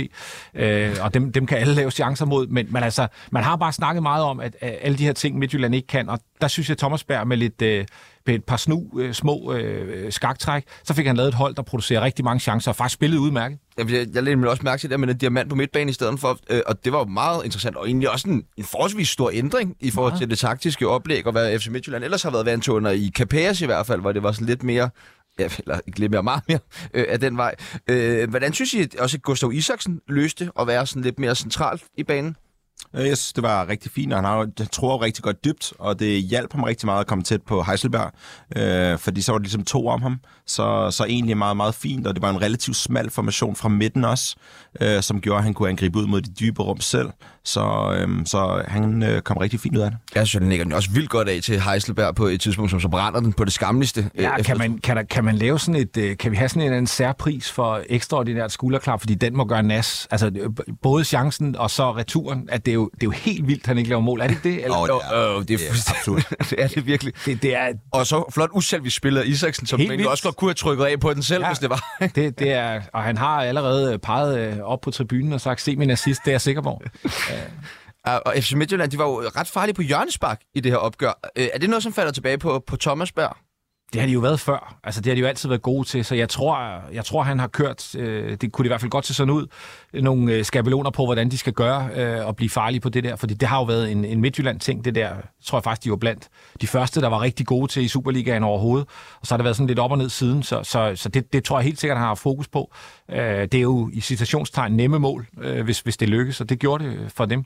[0.53, 2.47] øh, og dem, dem kan alle lave chancer mod.
[2.47, 5.37] Men, men altså, man har bare snakket meget om, at, at alle de her ting,
[5.37, 7.61] Midtjylland ikke kan, og der synes jeg, Thomas Berg med lidt...
[7.61, 7.85] Øh,
[8.25, 11.61] med et par snu, øh, små øh, skaktræk, så fik han lavet et hold, der
[11.61, 13.59] producerer rigtig mange chancer, og faktisk spillede udmærket.
[13.77, 16.19] Jeg, jeg, jeg mig også mærke til det med en diamant på midtbanen i stedet
[16.19, 19.31] for, øh, og det var jo meget interessant, og egentlig også en, en forholdsvis stor
[19.33, 20.19] ændring i forhold ja.
[20.19, 23.11] til det taktiske oplæg, og hvad FC Midtjylland ellers har været vant til under i
[23.15, 24.89] Capers i hvert fald, hvor det var sådan lidt mere
[25.39, 26.59] ja, eller ikke lidt mere, meget mere
[26.93, 27.55] øh, af den vej.
[27.87, 31.83] Øh, hvordan synes I også, at Gustav Isaksen løste at være sådan lidt mere centralt
[31.97, 32.35] i banen?
[32.95, 35.73] Øh, Jeg synes, det var rigtig fint, og han, har, han tror rigtig godt dybt,
[35.79, 38.11] og det hjalp ham rigtig meget at komme tæt på Heiselberg,
[38.55, 42.07] øh, fordi så var det ligesom to om ham, så, så egentlig meget, meget fint,
[42.07, 44.35] og det var en relativt smal formation fra midten også,
[44.81, 47.09] øh, som gjorde, at han kunne angribe ud mod de dybe rum selv,
[47.45, 49.99] så, øh, så han øh, kom rigtig fint ud af det.
[50.15, 52.79] Jeg synes, den ligger den også vildt godt af til Heiselberg på et tidspunkt, som
[52.79, 54.01] så brænder den på det skamligste.
[54.15, 56.37] øh, Ja, efter- kan man, kan, der, kan man lave sådan et, øh, kan vi
[56.37, 60.31] have sådan en, eller anden særpris for ekstraordinært skulderklap, fordi den må gøre nas, altså
[60.35, 60.49] øh,
[60.81, 63.77] både chancen og så returen, at det er jo, det er jo helt vildt, han
[63.77, 64.21] ikke laver mål.
[64.21, 64.63] Er det ikke det?
[64.63, 64.77] Eller?
[64.77, 66.25] Åh, Jo, det er- øh, det er det er fuldstændig...
[66.49, 67.13] det er det virkelig.
[67.25, 70.07] Det, det er, Og så flot uselvisk spiller Isaksen, som vildt.
[70.07, 71.49] også godt kunne have trykket af på den selv, ja.
[71.49, 71.95] Hvis det var.
[72.15, 75.75] det, det er, og han har allerede peget øh, op på tribunen og sagt, se
[75.75, 76.81] min assist, det er jeg sikker på.
[78.05, 81.19] Og og FC Midtjylland, de var jo ret farlige på hjørnespark i det her opgør.
[81.37, 83.37] Øh, Er det noget, som falder tilbage på, på Thomas Berg?
[83.93, 84.75] Det har de jo været før.
[84.83, 87.39] Altså, det har de jo altid været gode til, så jeg tror, jeg tror han
[87.39, 89.47] har kørt, øh, det kunne det i hvert fald godt se sådan ud,
[89.93, 93.15] nogle øh, skabeloner på, hvordan de skal gøre øh, og blive farlige på det der,
[93.15, 95.09] fordi det har jo været en, en Midtjylland-ting, det der,
[95.43, 96.27] tror jeg faktisk, de var blandt
[96.61, 98.87] de første, der var rigtig gode til i Superligaen overhovedet,
[99.21, 101.33] og så har det været sådan lidt op og ned siden, så, så, så det,
[101.33, 102.73] det tror jeg helt sikkert, han har fokus på.
[103.11, 106.59] Øh, det er jo i citationstegn nemme mål, øh, hvis, hvis det lykkes, og det
[106.59, 107.45] gjorde det for dem.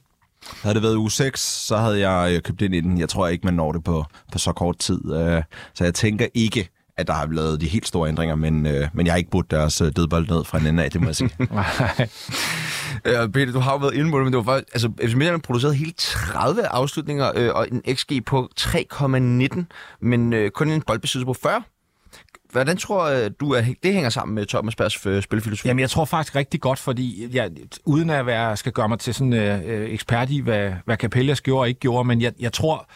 [0.64, 2.98] Havde det været uge 6, så havde jeg øh, købt ind i den.
[3.00, 5.14] Jeg tror ikke, man når det på, på så kort tid.
[5.14, 8.88] øh, Så jeg tænker ikke, at der har lavet de helt store ændringer, men, øh,
[8.94, 11.08] men jeg har ikke brudt deres øh, dødbold ned fra en ende af, det må
[11.08, 11.30] jeg sige.
[13.06, 15.14] Øh, Peter, du har jo været inde på det, men det var faktisk, altså, FC
[15.14, 19.64] Midtjylland producerede hele 30 afslutninger øh, og en XG på 3,19,
[20.02, 21.62] men øh, kun en boldbesiddelse på 40.
[22.52, 25.68] Hvordan tror øh, du, at det hænger sammen med Thomas Bergs øh, spilfilosofi?
[25.68, 27.52] Jamen, jeg tror faktisk rigtig godt, fordi jeg,
[27.86, 31.42] uden at være, skal gøre mig til sådan øh, øh ekspert i, hvad, hvad Capellas
[31.42, 32.90] gjorde og ikke gjorde, men jeg, jeg tror,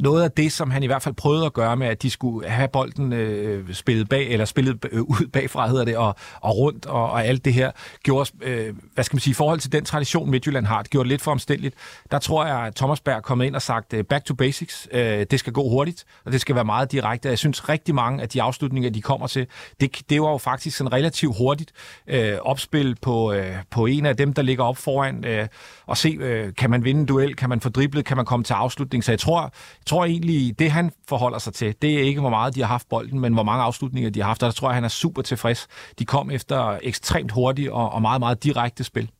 [0.00, 2.48] noget af det, som han i hvert fald prøvede at gøre med, at de skulle
[2.48, 6.86] have bolden øh, spillet bag, eller spillet øh, ud bagfra, hedder det, og, og rundt,
[6.86, 7.70] og, og alt det her,
[8.02, 11.04] gjorde, øh, hvad skal man sige, i forhold til den tradition, Midtjylland har, det gjorde
[11.04, 11.74] det lidt for omstændeligt.
[12.10, 14.88] Der tror jeg, at Thomas Berg er kommet ind og sagt, øh, back to basics,
[14.92, 17.28] øh, det skal gå hurtigt, og det skal være meget direkte.
[17.28, 19.46] Jeg synes rigtig mange af de afslutninger, de kommer til,
[19.80, 21.72] det, det var jo faktisk en relativt hurtigt
[22.06, 25.48] øh, opspil på, øh, på en af dem, der ligger op foran, øh,
[25.86, 28.44] og se, øh, kan man vinde en duel, kan man få driblet, kan man komme
[28.44, 29.04] til afslutning.
[29.04, 29.52] Så jeg tror,
[29.90, 32.88] tror egentlig, det han forholder sig til, det er ikke, hvor meget de har haft
[32.88, 35.22] bolden, men hvor mange afslutninger de har haft, og der tror jeg, han er super
[35.22, 35.66] tilfreds.
[35.98, 39.10] De kom efter ekstremt hurtigt og, og meget, meget direkte spil.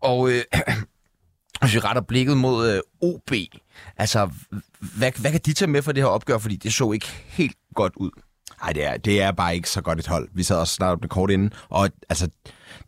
[0.00, 0.42] Og øh,
[1.60, 3.30] hvis vi retter blikket mod øh, OB,
[3.96, 4.30] altså,
[4.98, 6.38] hvad, hvad kan de tage med for det her opgør?
[6.38, 8.10] Fordi det så ikke helt godt ud.
[8.64, 10.28] Nej, det er, det er bare ikke så godt et hold.
[10.32, 12.28] Vi sad også snart med kort inden, og altså,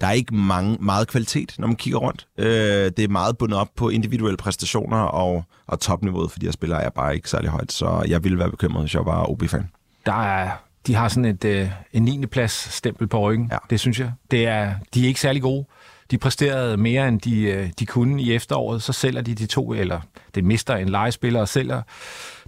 [0.01, 2.27] der er ikke mange, meget kvalitet, når man kigger rundt.
[2.39, 6.53] Øh, det er meget bundet op på individuelle præstationer og, og topniveauet, for de her
[6.53, 9.71] spillere er bare ikke særlig højt, så jeg ville være bekymret, hvis jeg var OB-fan.
[10.07, 10.51] Der er,
[10.87, 12.27] de har sådan et øh, en 9.
[12.27, 13.59] plads stempel på ryggen, ja.
[13.71, 14.13] det synes jeg.
[14.31, 15.65] Det er, de er ikke særlig gode.
[16.11, 18.83] De præsterede mere, end de, øh, de kunne i efteråret.
[18.83, 20.01] Så sælger de de to, eller
[20.35, 21.83] det mister en legespiller og sælger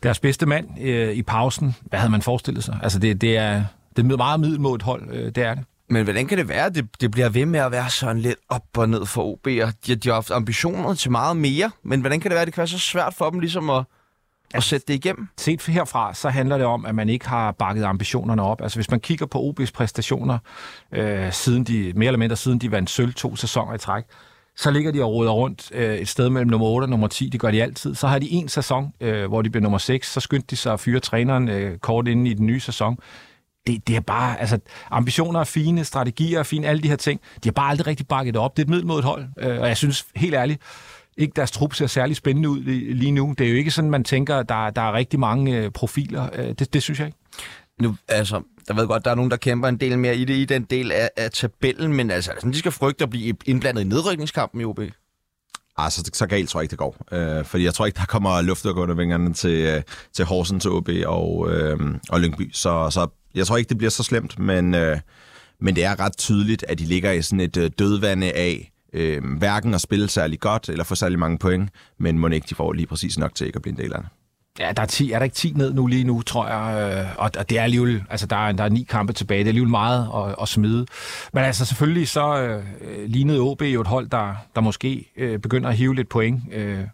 [0.02, 1.76] deres bedste mand øh, i pausen.
[1.82, 2.78] Hvad havde man forestillet sig?
[2.82, 3.64] Altså, det, det er
[3.96, 5.64] det er meget middelmådet hold, øh, det er det.
[5.90, 8.38] Men hvordan kan det være, at det, det bliver ved med at være sådan lidt
[8.48, 9.46] op og ned for OB?
[9.46, 12.46] Og de, de har haft ambitioner til meget mere, men hvordan kan det være, at
[12.46, 13.84] det kan være så svært for dem ligesom at,
[14.54, 15.28] at sætte det igennem?
[15.38, 18.62] set herfra, så handler det om, at man ikke har bakket ambitionerne op.
[18.62, 20.38] Altså hvis man kigger på OB's præstationer,
[20.92, 24.04] øh, siden de, mere eller mindre siden de vandt sølv to sæsoner i træk,
[24.56, 27.28] så ligger de og roder rundt øh, et sted mellem nummer 8 og nummer 10.
[27.28, 27.94] Det gør de altid.
[27.94, 30.12] Så har de en sæson, øh, hvor de bliver nummer 6.
[30.12, 32.96] Så skyndte de sig at fyre træneren øh, kort inden i den nye sæson.
[33.66, 34.58] Det, det er bare, altså,
[34.90, 37.20] ambitioner er fine, strategier er fine, alle de her ting.
[37.44, 38.56] De har bare aldrig rigtig bakket det op.
[38.56, 40.62] Det er et middelmodigt hold, øh, og jeg synes helt ærligt,
[41.18, 43.34] ikke deres trup ser særlig spændende ud li- lige nu.
[43.38, 46.28] Det er jo ikke sådan, man tænker, at der, der er rigtig mange øh, profiler.
[46.34, 47.18] Øh, det, det synes jeg ikke.
[47.80, 50.34] Nu, altså, der ved godt, der er nogen, der kæmper en del mere i det,
[50.34, 53.80] i den del af, af tabellen, men altså, sådan, de skal frygte at blive indblandet
[53.82, 54.80] i nedrykningskampen i OB.
[55.76, 56.96] Ah, så, så galt tror jeg ikke, det går.
[57.12, 60.70] Øh, fordi jeg tror ikke, der kommer luft under vingerne til, øh, til Horsens, til
[60.70, 61.78] OB og, øh,
[62.10, 62.50] og Lyngby.
[62.52, 64.98] Så, så jeg tror ikke, det bliver så slemt, men, øh,
[65.60, 69.24] men det er ret tydeligt, at de ligger i sådan et øh, dødvande af øh,
[69.38, 72.72] hverken at spille særlig godt eller få særlig mange point, men må ikke de får
[72.72, 74.08] lige præcis nok til ikke at blive en del af det.
[74.58, 76.92] Ja, der er, 10, er der ikke 10 ned nu lige nu, tror jeg.
[76.98, 79.38] Øh, og, og det er alligevel, altså der er, der er ni kampe tilbage.
[79.38, 80.86] Det er alligevel meget at, at smide.
[81.32, 82.64] Men altså selvfølgelig så øh,
[83.06, 86.42] lignede OB jo et hold, der, der måske øh, begynder at hive lidt point.
[86.52, 86.84] Øh,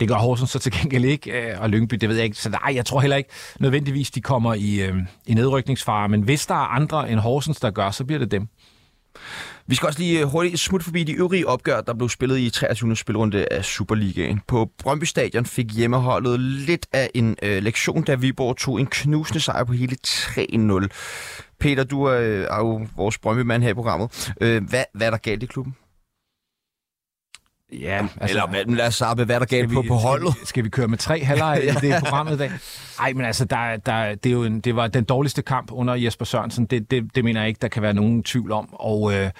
[0.00, 2.36] det gør Horsens så til gengæld ikke, øh, og Lyngby, det ved jeg ikke.
[2.36, 6.08] Så nej, jeg tror heller ikke nødvendigvis, de kommer i, øh, i nedrykningsfare.
[6.08, 8.48] Men hvis der er andre end Horsens, der gør, så bliver det dem.
[9.68, 12.50] Vi skal også lige øh, hurtigt smutte forbi de øvrige opgør, der blev spillet i
[12.50, 12.96] 23.
[12.96, 14.40] spilrunde af Superligaen.
[14.46, 19.40] På Brøndby Stadion fik hjemmeholdet lidt af en øh, lektion, da Viborg tog en knusende
[19.40, 20.86] sejr på hele 3-0.
[21.60, 24.32] Peter, du er, øh, er jo vores Brøndby-mand her i programmet.
[24.40, 25.74] Øh, hvad, hvad er der galt i klubben?
[27.80, 30.32] Ja, Altså, Eller hvad- lad os sappe, hvad der galt på, på holdet.
[30.32, 32.50] Skal vi, skal vi køre med tre halvleje i det programmet i dag?
[32.98, 35.94] Nej, men altså, der, der, det, er jo en, det var den dårligste kamp under
[35.94, 36.66] Jesper Sørensen.
[36.66, 38.68] Det, det, det mener jeg ikke, der kan være nogen tvivl om.
[38.72, 39.30] Og øh,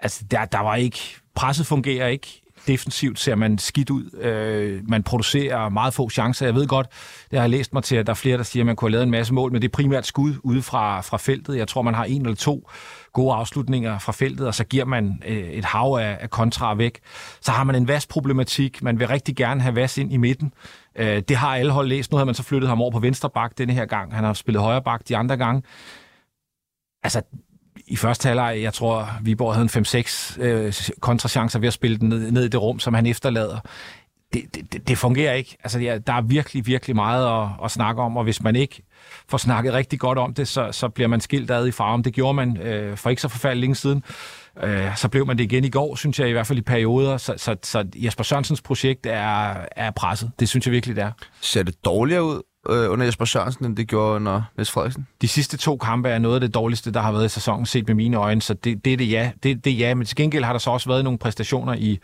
[0.00, 0.98] altså, der, der var ikke...
[1.34, 2.42] Presset fungerer ikke.
[2.66, 4.18] Defensivt ser man skidt ud.
[4.20, 6.46] Øh, man producerer meget få chancer.
[6.46, 6.86] Jeg ved godt,
[7.30, 8.88] det har jeg læst mig til, at der er flere, der siger, at man kunne
[8.88, 11.56] have lavet en masse mål, men det er primært skud ude fra, fra feltet.
[11.58, 12.70] Jeg tror, man har en eller to
[13.16, 17.00] gode afslutninger fra feltet, og så giver man øh, et hav af, af kontra væk.
[17.40, 18.82] Så har man en vas-problematik.
[18.82, 20.52] Man vil rigtig gerne have vas ind i midten.
[20.96, 22.10] Øh, det har alle hold læst.
[22.10, 24.14] Nu har man så flyttet ham over på venstre bak denne her gang.
[24.14, 25.62] Han har spillet højre bak de andre gange.
[27.02, 27.22] Altså,
[27.86, 32.08] i første halvleg, jeg tror, Viborg havde en 5-6 øh, kontrachancer ved at spille den
[32.08, 33.58] ned, ned i det rum, som han efterlader.
[34.32, 35.56] Det, det, det, fungerer ikke.
[35.64, 38.82] Altså, ja, der er virkelig, virkelig meget at, at snakke om, og hvis man ikke
[39.28, 42.04] får snakket rigtig godt om det, så, så bliver man skilt ad i farven.
[42.04, 44.02] Det gjorde man øh, for ikke så forfærdeligt længe siden.
[44.62, 47.16] Øh, så blev man det igen i går, synes jeg, i hvert fald i perioder.
[47.16, 50.30] Så, så, så Jesper Sørensens projekt er, er presset.
[50.40, 51.12] Det synes jeg virkelig, det er.
[51.40, 55.06] Ser det dårligere ud øh, under Jesper Sørensen, end det gjorde under Niels Frederiksen?
[55.22, 57.86] De sidste to kampe er noget af det dårligste, der har været i sæsonen, set
[57.86, 59.30] med mine øjne, så det, det er det ja.
[59.42, 61.98] Det, det ja, men til gengæld har der så også været nogle præstationer i,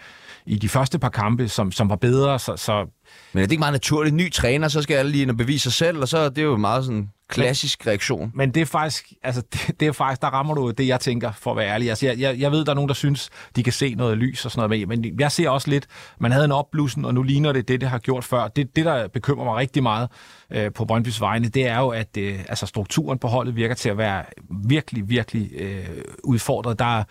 [0.47, 2.87] i de første par kampe, som, som var bedre, så, så
[3.33, 4.15] Men er det ikke meget naturligt?
[4.15, 6.43] Ny træner, så skal alle lige ind og bevise sig selv, og så er det
[6.43, 8.33] jo meget sådan klassisk reaktion.
[8.35, 11.33] Men det er faktisk, altså, det, det er faktisk, der rammer du det, jeg tænker,
[11.33, 11.89] for at være ærlig.
[11.89, 14.45] Altså, jeg, jeg, jeg ved, der er nogen, der synes, de kan se noget lys
[14.45, 15.87] og sådan noget, men men jeg ser også lidt,
[16.21, 18.49] man havde en opblussen, og nu ligner det det, det har gjort før.
[18.49, 20.09] Det, det der bekymrer mig rigtig meget
[20.51, 23.89] øh, på Brøndbys vegne, det er jo, at øh, altså, strukturen på holdet virker til
[23.89, 24.25] at være
[24.65, 25.89] virkelig, virkelig øh,
[26.25, 26.79] udfordret.
[26.79, 27.05] Der er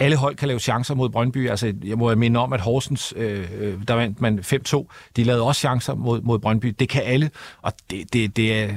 [0.00, 1.50] alle hold kan lave chancer mod Brøndby.
[1.50, 4.86] Altså, jeg må minde om, at Horsens, øh, øh der vandt man 5-2.
[5.16, 6.74] De lavede også chancer mod, mod Brøndby.
[6.78, 7.30] Det kan alle,
[7.62, 8.68] og det, det, det er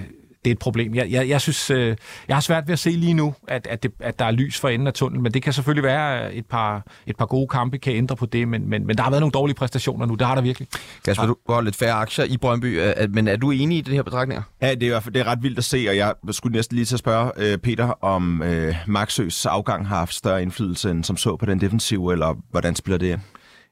[0.46, 0.96] det er et problem.
[0.96, 1.96] Jeg, jeg, jeg synes, øh,
[2.28, 4.60] jeg har svært ved at se lige nu, at, at, det, at der er lys
[4.60, 7.48] for enden af tunnelen, men det kan selvfølgelig være, at et par, et par gode
[7.48, 10.16] kampe kan ændre på det, men, men, men der har været nogle dårlige præstationer nu,
[10.16, 10.68] det har der virkelig.
[11.06, 13.82] Kasper, du har lidt færre aktier i Brøndby, øh, øh, men er du enig i
[13.82, 14.44] de her betragtninger?
[14.62, 16.56] Ja, det er i hvert fald det er ret vildt at se, og jeg skulle
[16.56, 20.92] næsten lige til at spørge øh, Peter, om øh, Maxøs afgang har haft større indflydelse
[20.92, 23.20] end som så på den defensive, eller hvordan spiller det?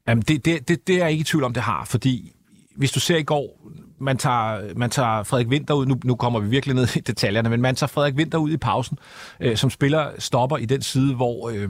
[0.07, 2.32] Jamen, det, det, det, det er jeg ikke i tvivl om, det har, fordi
[2.76, 3.72] hvis du ser i går,
[4.02, 7.49] man tager, man tager Frederik Winter ud, nu, nu kommer vi virkelig ned i detaljerne,
[7.49, 8.97] men man tager Frederik Winter ud i pausen,
[9.39, 11.70] øh, som spiller stopper i den side, hvor, øh,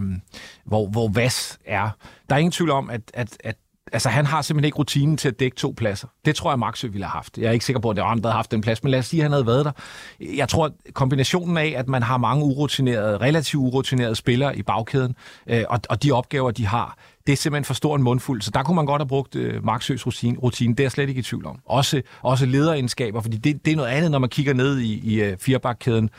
[0.66, 1.90] hvor, hvor Vas er.
[2.30, 3.56] Der er ingen tvivl om, at, at, at
[3.94, 6.08] altså, han har simpelthen ikke rutinen til at dække to pladser.
[6.26, 7.38] Det tror jeg, Maxø ville have haft.
[7.38, 8.92] Jeg er ikke sikker på, at det var andre, der havde haft den plads, men
[8.92, 9.72] lad os sige, at han havde været der.
[10.20, 15.16] Jeg tror, at kombinationen af, at man har mange urutinerede, relativt urutinerede spillere i bagkæden,
[15.48, 18.41] øh, og, og de opgaver, de har, det er simpelthen for stor en mundfuld.
[18.41, 20.74] Så der kunne man godt have brugt øh, Maxøs rutine, rutine.
[20.74, 21.59] Det er jeg slet ikke i tvivl om.
[21.65, 25.22] Også, også lederegenskaber, fordi det, det er noget andet, når man kigger ned i, i
[25.22, 26.09] øh, firebakkæden.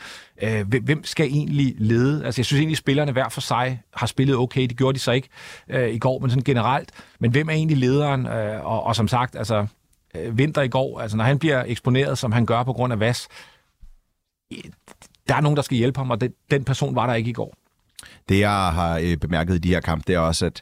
[0.41, 2.25] Øh, hvem, hvem skal egentlig lede?
[2.25, 4.61] Altså, jeg synes egentlig, at spillerne hver for sig har spillet okay.
[4.61, 5.29] Det gjorde de så ikke
[5.69, 6.91] øh, i går, men sådan generelt.
[7.19, 8.27] Men hvem er egentlig lederen?
[8.27, 9.67] Øh, og, og som sagt, altså,
[10.15, 12.99] øh, Vinter i går, altså når han bliver eksponeret, som han gør på grund af
[12.99, 13.27] VAS,
[15.27, 17.33] der er nogen, der skal hjælpe ham, og den, den person var der ikke i
[17.33, 17.53] går.
[18.29, 20.61] Det, jeg har øh, bemærket i de her kampe, det er også, at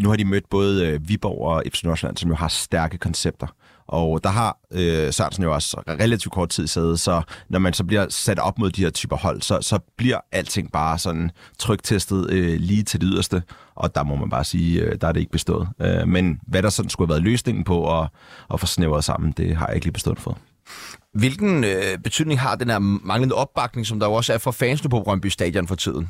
[0.00, 3.46] nu har de mødt både øh, Viborg og FC Nordsjælland, som jo har stærke koncepter.
[3.86, 7.84] Og der har øh, Sørensen jo også relativt kort tid siddet, så når man så
[7.84, 12.30] bliver sat op mod de her typer hold, så, så bliver alting bare sådan trygtestet
[12.30, 13.42] øh, lige til det yderste,
[13.74, 15.68] og der må man bare sige, øh, der er det ikke bestået.
[15.80, 18.08] Øh, men hvad der sådan skulle have været løsningen på at,
[18.52, 20.38] at få snævret sammen, det har jeg ikke lige bestået for.
[21.14, 24.90] Hvilken øh, betydning har den her manglende opbakning, som der jo også er for fansene
[24.90, 26.08] på Brøndby Stadion for tiden?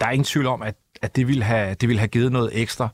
[0.00, 2.50] Der er ingen tvivl om, at, at det, ville have, det ville have givet noget
[2.52, 2.88] ekstra.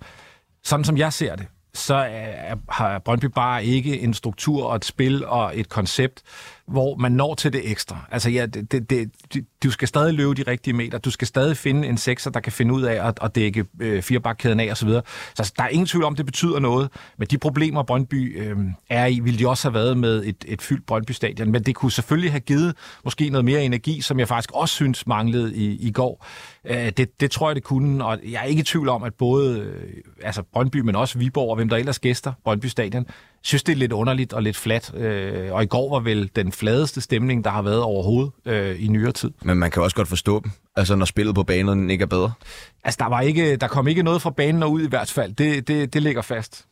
[0.64, 4.84] Sådan som jeg ser det, så er, har Brøndby bare ikke en struktur og et
[4.84, 6.22] spil og et koncept,
[6.68, 8.08] hvor man når til det ekstra.
[8.10, 10.98] Altså ja, det, det, det, du skal stadig løbe de rigtige meter.
[10.98, 14.02] Du skal stadig finde en sekser, der kan finde ud af at, at dække øh,
[14.02, 14.88] firebakkæden af osv.
[14.88, 15.02] Så,
[15.34, 16.88] så altså, der er ingen tvivl om, det betyder noget.
[17.18, 18.56] Men de problemer, Brøndby øh,
[18.90, 21.50] er i, ville de også have været med et, et fyldt Brøndby-stadion.
[21.50, 25.06] Men det kunne selvfølgelig have givet måske noget mere energi, som jeg faktisk også synes
[25.06, 26.26] manglede i, i går.
[26.64, 28.04] Øh, det, det tror jeg, det kunne.
[28.04, 31.50] Og jeg er ikke i tvivl om, at både øh, altså Brøndby, men også Viborg
[31.50, 33.06] og hvem der ellers gæster Brøndby Stadion,
[33.42, 34.94] synes, det er lidt underligt og lidt fladt.
[34.94, 38.88] Øh, og i går var vel den fladeste stemning, der har været overhovedet øh, i
[38.88, 39.30] nyere tid.
[39.42, 42.32] Men man kan også godt forstå dem, altså når spillet på banen ikke er bedre.
[42.84, 45.32] Altså, der, var ikke, der kom ikke noget fra banen og ud i hvert fald.
[45.32, 46.66] Det, det, det ligger fast.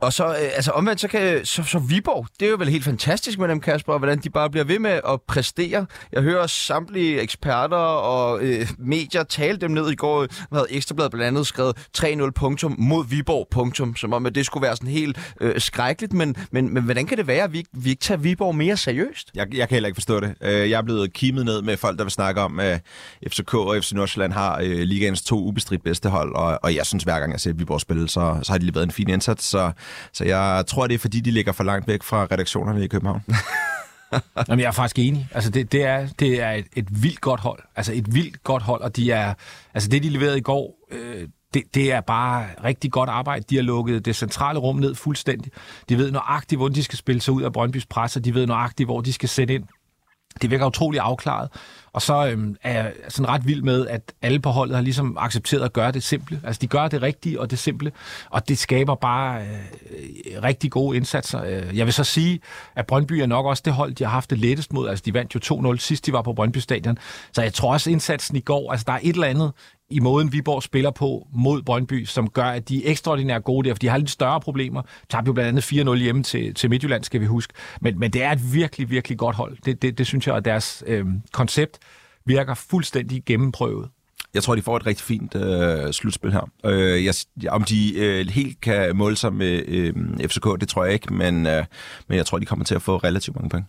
[0.00, 2.84] Og så, øh, altså omvendt, så kan så, så Viborg, det er jo vel helt
[2.84, 5.86] fantastisk med dem, Kasper, hvordan de bare bliver ved med at præstere.
[6.12, 11.26] Jeg hører samtlige eksperter og øh, medier tale dem ned i går, hvad Ekstrabladet blandt
[11.26, 15.18] andet skrevet 3-0 punktum mod Viborg punktum, som om at det skulle være sådan helt
[15.40, 18.54] øh, skrækkeligt, men, men, men hvordan kan det være, at vi, vi ikke tager Viborg
[18.54, 19.30] mere seriøst?
[19.34, 20.34] Jeg, jeg kan heller ikke forstå det.
[20.42, 22.82] Øh, jeg er blevet kimet ned med folk, der vil snakke om, at
[23.24, 26.86] øh, FCK og FC Nordsjælland har øh, ligaens to ubestridt bedste hold, og, og jeg
[26.86, 29.10] synes, hver gang jeg ser Viborg spille, så, så har de lige været en fin
[29.10, 29.44] indsats.
[29.44, 29.69] Så,
[30.12, 33.22] så jeg tror, det er fordi, de ligger for langt væk fra redaktionerne i København.
[34.48, 35.28] Jamen, jeg er faktisk enig.
[35.32, 37.62] Altså, det, det er, det er et, et vildt godt hold.
[37.76, 39.34] Altså, et vildt godt hold, og de er...
[39.74, 43.44] Altså, det, de leverede i går, øh, det, det er bare rigtig godt arbejde.
[43.50, 45.52] De har lukket det centrale rum ned fuldstændig.
[45.88, 48.46] De ved nøjagtigt, hvordan de skal spille sig ud af Brøndbys pres, og de ved
[48.46, 49.64] nøjagtigt, hvor de skal sætte ind.
[50.42, 51.48] Det virker utrolig afklaret.
[51.92, 55.16] Og så øhm, er jeg sådan ret vild med, at alle på holdet har ligesom
[55.20, 56.40] accepteret at gøre det simple.
[56.44, 57.92] Altså, de gør det rigtige og det simple,
[58.30, 61.44] og det skaber bare øh, rigtig gode indsatser.
[61.44, 62.40] Øh, jeg vil så sige,
[62.76, 64.88] at Brøndby er nok også det hold, de har haft det lettest mod.
[64.88, 66.98] Altså, de vandt jo 2-0 sidst, de var på Brøndby Stadion.
[67.32, 69.52] Så jeg tror også, indsatsen i går, altså der er et eller andet
[69.90, 73.74] i måden, Viborg spiller på mod Brøndby, som gør, at de er ekstraordinært gode der,
[73.74, 74.82] for de har lidt større problemer.
[75.08, 77.52] Tabte jo blandt andet 4-0 hjemme til, til Midtjylland, skal vi huske.
[77.80, 79.56] Men, men det er et virkelig, virkelig godt hold.
[79.64, 81.78] Det, det, det synes jeg, at deres øh, koncept
[82.26, 83.88] virker fuldstændig gennemprøvet.
[84.34, 86.50] Jeg tror, de får et rigtig fint øh, slutspil her.
[86.64, 87.14] Øh, jeg,
[87.48, 89.94] om de øh, helt kan måle sig med øh,
[90.28, 91.64] FCK, det tror jeg ikke, men, øh,
[92.08, 93.66] men jeg tror, de kommer til at få relativt mange point.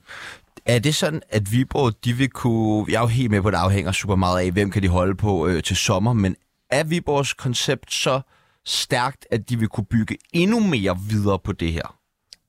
[0.66, 2.86] Er det sådan, at Viborg, de vil kunne...
[2.90, 4.88] Jeg er jo helt med på, at det afhænger super meget af, hvem kan de
[4.88, 6.36] holde på øh, til sommer, men
[6.70, 8.22] er Viborgs koncept så
[8.66, 11.96] stærkt, at de vil kunne bygge endnu mere videre på det her?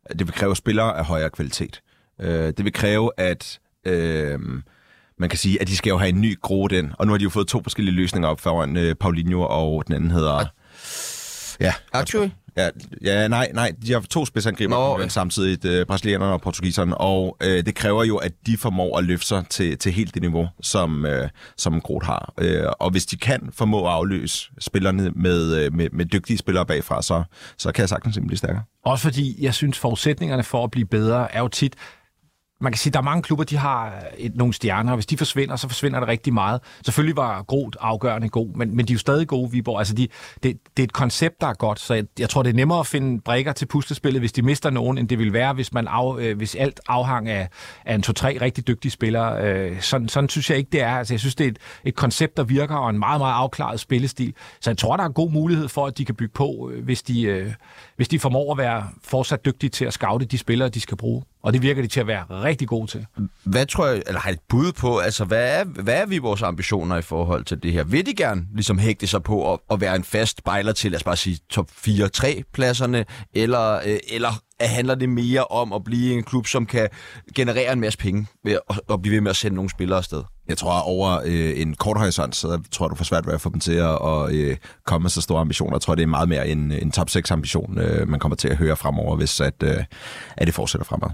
[0.09, 1.83] Det vil kræve spillere af højere kvalitet.
[2.21, 4.39] Øh, det vil kræve, at øh,
[5.19, 6.91] man kan sige, at de skal jo have en ny groet ind.
[6.99, 9.95] Og nu har de jo fået to forskellige løsninger op foran øh, Paulinho, og den
[9.95, 10.45] anden hedder...
[11.61, 12.33] Ja, Archie?
[12.57, 12.69] Ja,
[13.03, 15.09] ja, nej, nej, de har to spidsangriber, Nå, ja.
[15.09, 19.27] samtidig øh, brasilianerne og portugiserne, og øh, det kræver jo, at de formår at løfte
[19.27, 22.33] sig til, til helt det niveau, som, øh, som Groth har.
[22.39, 26.67] Øh, og hvis de kan formå at afløse spillerne med, øh, med, med dygtige spillere
[26.67, 27.23] bagfra, så,
[27.59, 28.63] så kan jeg sagtens simpelthen blive stærkere.
[28.85, 31.75] Også fordi, jeg synes, forudsætningerne for at blive bedre er jo tit...
[32.63, 34.97] Man kan sige, at der er mange klubber, de har øh, et, nogle stjerner, og
[34.97, 36.61] hvis de forsvinder, så forsvinder det rigtig meget.
[36.85, 39.79] Selvfølgelig var Groth afgørende god, men, men de er jo stadig gode, Viborg.
[39.79, 40.09] Altså, de,
[40.43, 42.81] det, det er et koncept, der er godt, så jeg, jeg tror, det er nemmere
[42.81, 45.89] at finde brækker til puslespillet, hvis de mister nogen, end det vil være, hvis, man
[45.89, 47.49] af, øh, hvis alt afhang af,
[47.85, 49.45] af en to-tre rigtig dygtige spillere.
[49.45, 50.99] Øh, sådan, sådan synes jeg ikke, det er.
[50.99, 53.81] Altså, jeg synes, det er et, et koncept, der virker, og en meget, meget afklaret
[53.81, 54.35] spillestil.
[54.61, 57.03] Så jeg tror, der er god mulighed for, at de kan bygge på, øh, hvis
[57.03, 57.53] de, øh,
[57.97, 61.23] hvis de formår at være fortsat dygtige til at scoute de spillere, de skal bruge.
[61.43, 63.07] Og det virker de til at være rigtig gode til.
[63.45, 66.43] Hvad tror jeg, eller har et bud på, altså hvad er, hvad er vi vores
[66.43, 67.85] ambitioner i forhold til det her?
[67.85, 70.97] Vil de gerne ligesom hægte sig på at, at være en fast bejler til, lad
[70.97, 76.15] os bare sige, top 4-3 pladserne, eller, øh, eller handler det mere om at blive
[76.15, 76.89] en klub, som kan
[77.35, 80.23] generere en masse penge ved at, at blive ved med at sende nogle spillere afsted?
[80.49, 83.35] Jeg tror, at over øh, en kort horisont, så tror jeg, du får svært ved
[83.35, 85.75] at få dem til at og, øh, komme med så store ambitioner.
[85.75, 88.49] Jeg tror, det er meget mere en, en top 6 ambition, øh, man kommer til
[88.49, 89.85] at høre fremover, hvis at, øh,
[90.37, 91.11] at det fortsætter fremad.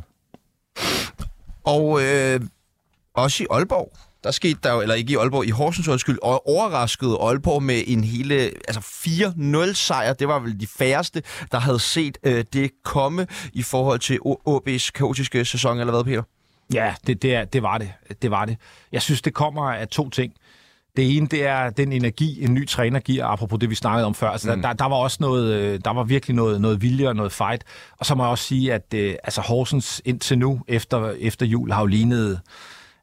[1.68, 2.40] Og øh,
[3.14, 3.92] også i Aalborg,
[4.24, 7.82] der skete der jo, eller ikke i Aalborg, i Horsens undskyld, og overraskede Aalborg med
[7.86, 8.34] en hele,
[8.68, 10.12] altså 4-0 sejr.
[10.12, 14.90] Det var vel de færreste, der havde set øh, det komme i forhold til OB's
[14.94, 16.22] kaotiske sæson, eller hvad, Peter?
[16.72, 17.92] Ja, det, det, er, det var det.
[18.22, 18.56] Det var det.
[18.92, 20.32] Jeg synes, det kommer af to ting.
[20.98, 24.14] Det ene, det er den energi, en ny træner giver, apropos det, vi snakkede om
[24.14, 24.28] før.
[24.28, 24.62] Altså, mm.
[24.62, 27.64] der, der, var også noget, øh, der var virkelig noget, noget vilje og noget fight.
[27.98, 31.72] Og så må jeg også sige, at øh, altså Horsens indtil nu, efter, efter jul,
[31.72, 32.40] har jo lignet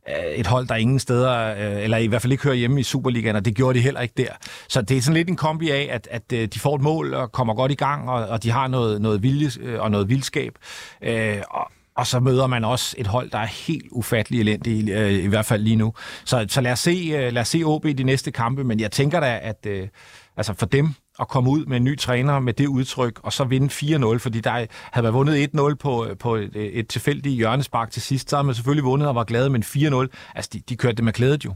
[0.09, 3.35] øh, et hold, der ingen steder, eller i hvert fald ikke hører hjemme i Superligaen,
[3.35, 4.31] og det gjorde de heller ikke der.
[4.67, 7.31] Så det er sådan lidt en kombi af, at, at de får et mål og
[7.31, 10.53] kommer godt i gang, og, og de har noget, noget vilje og noget vildskab.
[11.01, 15.13] Øh, og, og så møder man også et hold, der er helt ufattelig elendigt, øh,
[15.13, 15.93] i hvert fald lige nu.
[16.25, 18.79] Så, så lad, os se, øh, lad os se OB i de næste kampe, men
[18.79, 19.87] jeg tænker da, at øh,
[20.37, 23.43] altså for dem at komme ud med en ny træner med det udtryk, og så
[23.43, 23.67] vinde
[24.15, 24.51] 4-0, fordi der
[24.91, 28.35] havde været vundet 1-0 på, øh, på et, øh, et tilfældigt hjørnespark til sidst, så
[28.35, 31.13] havde man selvfølgelig vundet og var glade, men 4-0, altså de, de kørte det med
[31.13, 31.53] klædet jo.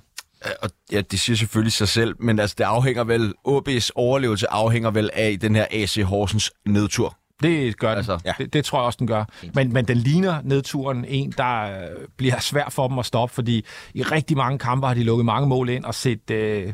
[0.61, 4.91] Og ja, det siger selvfølgelig sig selv, men altså det afhænger vel, OB's overlevelse afhænger
[4.91, 7.18] vel af den her AC Horsens nedtur.
[7.43, 7.97] Det gør den.
[7.97, 8.33] Altså, ja.
[8.37, 9.25] det, det tror jeg også, den gør.
[9.53, 11.87] Men, men den ligner nedturen en, der øh,
[12.17, 15.47] bliver svært for dem at stoppe, fordi i rigtig mange kampe har de lukket mange
[15.47, 16.73] mål ind og set øh,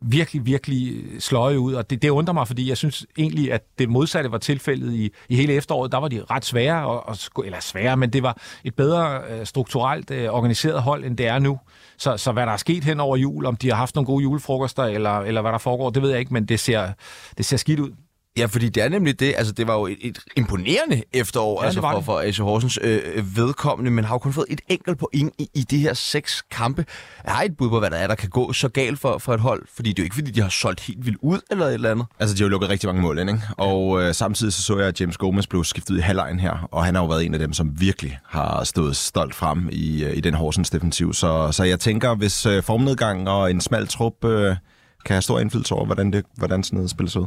[0.00, 1.74] virkelig, virkelig sløje ud.
[1.74, 5.10] Og det, det undrer mig, fordi jeg synes egentlig, at det modsatte var tilfældet i,
[5.28, 5.92] i hele efteråret.
[5.92, 9.46] Der var de ret svære, og, og, eller svære, men det var et bedre øh,
[9.46, 11.58] strukturelt øh, organiseret hold, end det er nu.
[11.98, 14.22] Så, så hvad der er sket hen over jul, om de har haft nogle gode
[14.22, 16.92] julefrokoster, eller, eller hvad der foregår, det ved jeg ikke, men det ser,
[17.38, 17.90] det ser skidt ud.
[18.38, 19.34] Ja, fordi det er nemlig det.
[19.36, 23.36] Altså, det var jo et, et imponerende efterår Ja, altså for, for AC Horsens øh,
[23.36, 26.84] vedkommende, men har jo kun fået et enkelt point i, i de her seks kampe.
[27.24, 29.34] Jeg har et bud på, hvad der er, der kan gå så galt for, for
[29.34, 31.66] et hold, fordi det er jo ikke, fordi de har solgt helt vildt ud eller
[31.66, 32.06] et eller andet.
[32.18, 33.42] Altså, de har jo lukket rigtig mange mål ind, ikke?
[33.56, 36.68] Og øh, samtidig så så jeg, at James Gomez blev skiftet ud i halvlejen her,
[36.72, 40.04] og han har jo været en af dem, som virkelig har stået stolt frem i,
[40.04, 41.14] øh, i den Horsens defensiv.
[41.14, 44.56] Så, så jeg tænker, hvis øh, formnedgang og en smal trup øh,
[45.04, 47.26] kan have stor indflydelse over, hvordan, det, hvordan sådan noget spilles ud.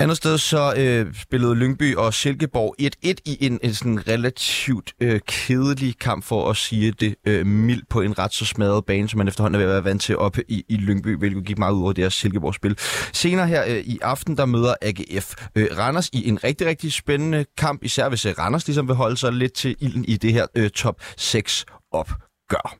[0.00, 5.20] Andet sted så øh, spillede Lyngby og Silkeborg 1-1 i en, en sådan relativt øh,
[5.26, 9.18] kedelig kamp, for at sige det øh, mildt, på en ret så smadret bane, som
[9.18, 11.72] man efterhånden er ved at være vant til op i, i Lyngby, hvilket gik meget
[11.72, 12.78] ud over det her Silkeborg-spil.
[13.12, 17.44] Senere her øh, i aften, der møder AGF øh, Randers i en rigtig, rigtig spændende
[17.58, 20.46] kamp, især hvis øh, Randers ligesom vil holde sig lidt til ilden i det her
[20.54, 22.76] øh, top 6 opgør.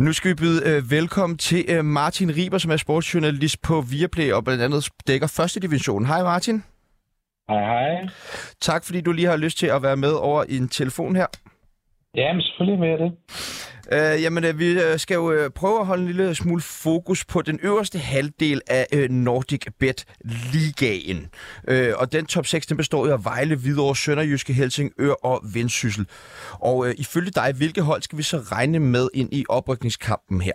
[0.00, 4.32] Nu skal vi byde øh, velkommen til øh, Martin Riber, som er sportsjournalist på Viaplay
[4.32, 6.06] og blandt andet dækker første division.
[6.06, 6.64] Hej Martin.
[7.48, 8.08] Hej, hej.
[8.60, 11.26] Tak fordi du lige har lyst til at være med over i en telefon her.
[12.14, 13.12] Ja, men selvfølgelig jeg det.
[13.92, 17.24] Øh, jamen, øh, vi øh, skal jo øh, prøve at holde en lille smule fokus
[17.24, 20.04] på den øverste halvdel af øh, Nordic Bet
[20.52, 21.26] Ligaen.
[21.68, 26.06] Øh, og den top 6, den består jo af Vejle, Hvidovre, Sønderjyske, Helsingør og Vendsyssel.
[26.52, 30.52] Og øh, ifølge dig, hvilke hold skal vi så regne med ind i oprykningskampen her?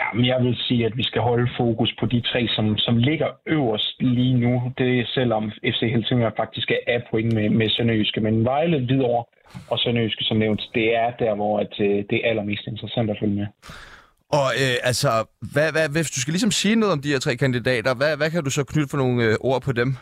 [0.00, 2.96] Ja, men jeg vil sige, at vi skal holde fokus på de tre, som, som
[2.96, 4.72] ligger øverst lige nu.
[4.78, 8.20] Det er selvom FC Helsingør faktisk er af point med, med Sønderjyske.
[8.20, 9.24] Men Vejle, Hvidovre
[9.70, 13.16] og Sønderjyske, som nævnt, det er der, hvor at, øh, det er allermest interessant at
[13.20, 13.46] følge med.
[14.38, 15.10] Og øh, altså,
[15.54, 18.30] hvad, hvad, hvis du skal ligesom sige noget om de her tre kandidater, hvad, hvad
[18.30, 19.96] kan du så knytte for nogle øh, ord på dem?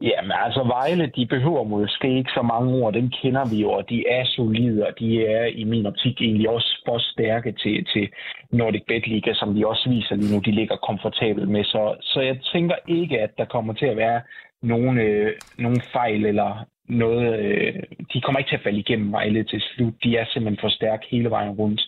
[0.00, 3.88] Jamen altså Vejle, de behøver måske ikke så mange ord, dem kender vi jo, og
[3.90, 8.08] de er solide, og de er i min optik egentlig også for stærke til, til
[8.52, 11.64] Nordic Bet Liga, som de også viser lige nu, de ligger komfortabelt med.
[11.64, 14.20] Så, så jeg tænker ikke, at der kommer til at være
[14.62, 17.38] nogen, øh, nogen fejl eller noget.
[17.38, 17.82] Øh,
[18.12, 19.94] de kommer ikke til at falde igennem Vejle til slut.
[20.04, 21.80] De er simpelthen for stærke hele vejen rundt.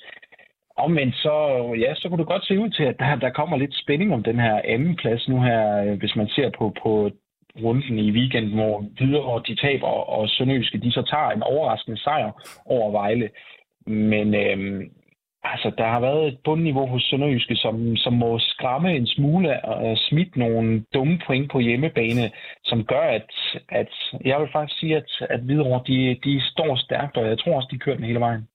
[0.76, 1.34] Omvendt så,
[1.78, 4.22] ja, så kunne det godt se ud til, at der, der kommer lidt spænding om
[4.22, 7.10] den her anden plads nu her, øh, hvis man ser på, på
[7.64, 12.30] runden i weekenden, hvor Hvidovre de taber, og Sønderjyske de så tager en overraskende sejr
[12.66, 13.28] over Vejle.
[13.86, 14.84] Men øh,
[15.44, 19.98] altså, der har været et bundniveau hos Sønderjyske, som, som må skræmme en smule og
[20.08, 22.30] smidt nogle dumme point på hjemmebane,
[22.64, 23.30] som gør, at,
[23.68, 23.88] at
[24.24, 27.68] jeg vil faktisk sige, at, at Hvidovre de, de står stærkt, og jeg tror også,
[27.70, 28.48] de kører den hele vejen.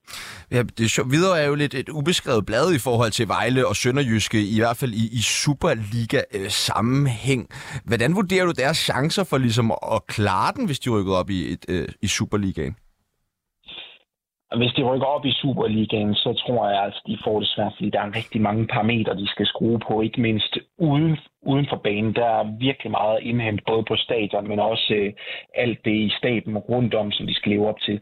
[0.52, 1.12] Ja, det er sjovt.
[1.12, 4.78] Videre er jo lidt et ubeskrevet blad i forhold til Vejle og Sønderjyske, i hvert
[4.78, 7.50] fald i, i Superliga-sammenhæng.
[7.86, 11.52] Hvordan vurderer du deres chancer for ligesom at klare den, hvis de rykker op i,
[11.54, 12.76] et, øh, i Superligaen?
[14.58, 17.90] Hvis de rykker op i Superligaen, så tror jeg, at de får det svært, fordi
[17.90, 22.14] der er rigtig mange parametre, de skal skrue på, ikke mindst uden, uden for banen.
[22.16, 25.14] Der er virkelig meget indhent, både på stadion, men også øh,
[25.56, 28.02] alt det i staben rundt om, som de skal leve op til.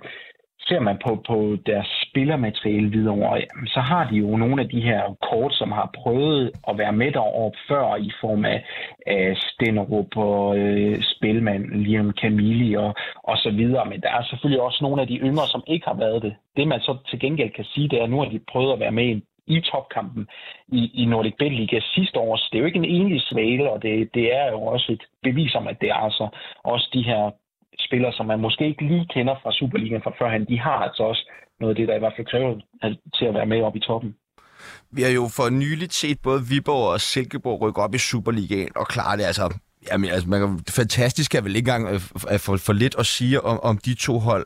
[0.72, 5.02] Ser man på, på deres spillermateriale videre, så har de jo nogle af de her
[5.30, 8.66] kort, som har prøvet at være med deroppe før i form af,
[9.08, 12.94] af Stenderup og øh, Spilmand, Liam Camilli og,
[13.24, 13.86] og så videre.
[13.86, 16.36] Men der er selvfølgelig også nogle af de yngre, som ikke har været det.
[16.58, 18.80] Det man så til gengæld kan sige, det er, at nu har de prøvet at
[18.80, 20.28] være med i i topkampen
[20.68, 22.36] i, i Nordic Bet Liga sidste år.
[22.36, 25.04] Så det er jo ikke en enlig svale, og det, det er jo også et
[25.24, 26.28] bevis om, at det er altså
[26.64, 27.32] også de her
[27.80, 31.24] spillere, som man måske ikke lige kender fra Superligaen fra førhen, de har altså også
[31.60, 32.60] noget af det, der i hvert fald kræver
[33.18, 34.16] til at være med op i toppen.
[34.92, 38.88] Vi har jo for nyligt set både Viborg og Silkeborg rykke op i Superligaen og
[38.88, 39.60] klare det altså
[39.92, 43.06] Jamen, altså, man kan, fantastisk er vel ikke engang øh, at for, for lidt at
[43.06, 44.46] sige om, om de to hold.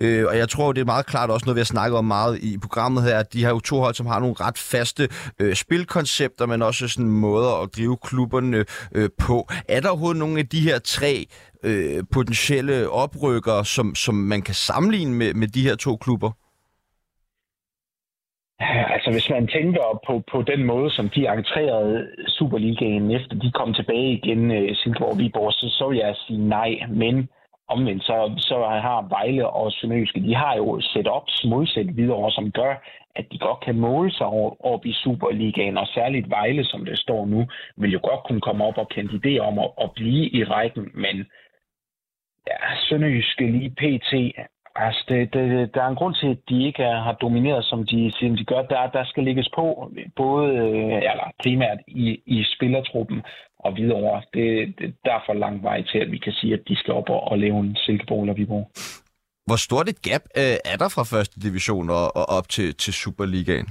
[0.00, 2.38] Øh, og jeg tror, det er meget klart også noget, vi har snakket om meget
[2.38, 5.08] i programmet her, at de har jo to hold, som har nogle ret faste
[5.38, 9.48] øh, spilkoncepter, men også sådan måder at drive klubberne øh, på.
[9.68, 11.26] Er der overhovedet nogle af de her tre
[11.64, 16.30] øh, potentielle oprykkere, som, som man kan sammenligne med, med de her to klubber?
[18.94, 23.74] Altså, hvis man tænker på, på den måde, som de entrerede Superligaen, efter de kom
[23.74, 26.70] tilbage igen, uh, Silkeborg Viborg, så, så vil jeg sige nej.
[26.88, 27.28] Men
[27.68, 28.56] omvendt, så, så
[28.86, 32.74] har Vejle og Sønderjyske, de har jo set op modsat videre, som gør,
[33.16, 34.26] at de godt kan måle sig
[34.72, 37.46] op i Superligaen, og særligt Vejle, som det står nu,
[37.76, 41.16] vil jo godt kunne komme op og kandidere om at, at blive i rækken, men
[42.46, 44.12] ja, Sønderjyske lige pt.
[44.76, 47.86] Altså, det, det, der er en grund til, at de ikke er, har domineret, som
[47.86, 48.62] de, som de gør.
[48.62, 53.22] Der, der skal lægges på, både øh, eller primært i, i spillertruppen
[53.58, 54.22] og videre.
[54.34, 56.94] Det, det, der er for lang vej til, at vi kan sige, at de skal
[56.94, 58.70] op og, og lave en Silkeborg eller Viborg.
[59.46, 62.92] Hvor stort et gap øh, er der fra første division og, og op til, til
[62.92, 63.68] Superligaen?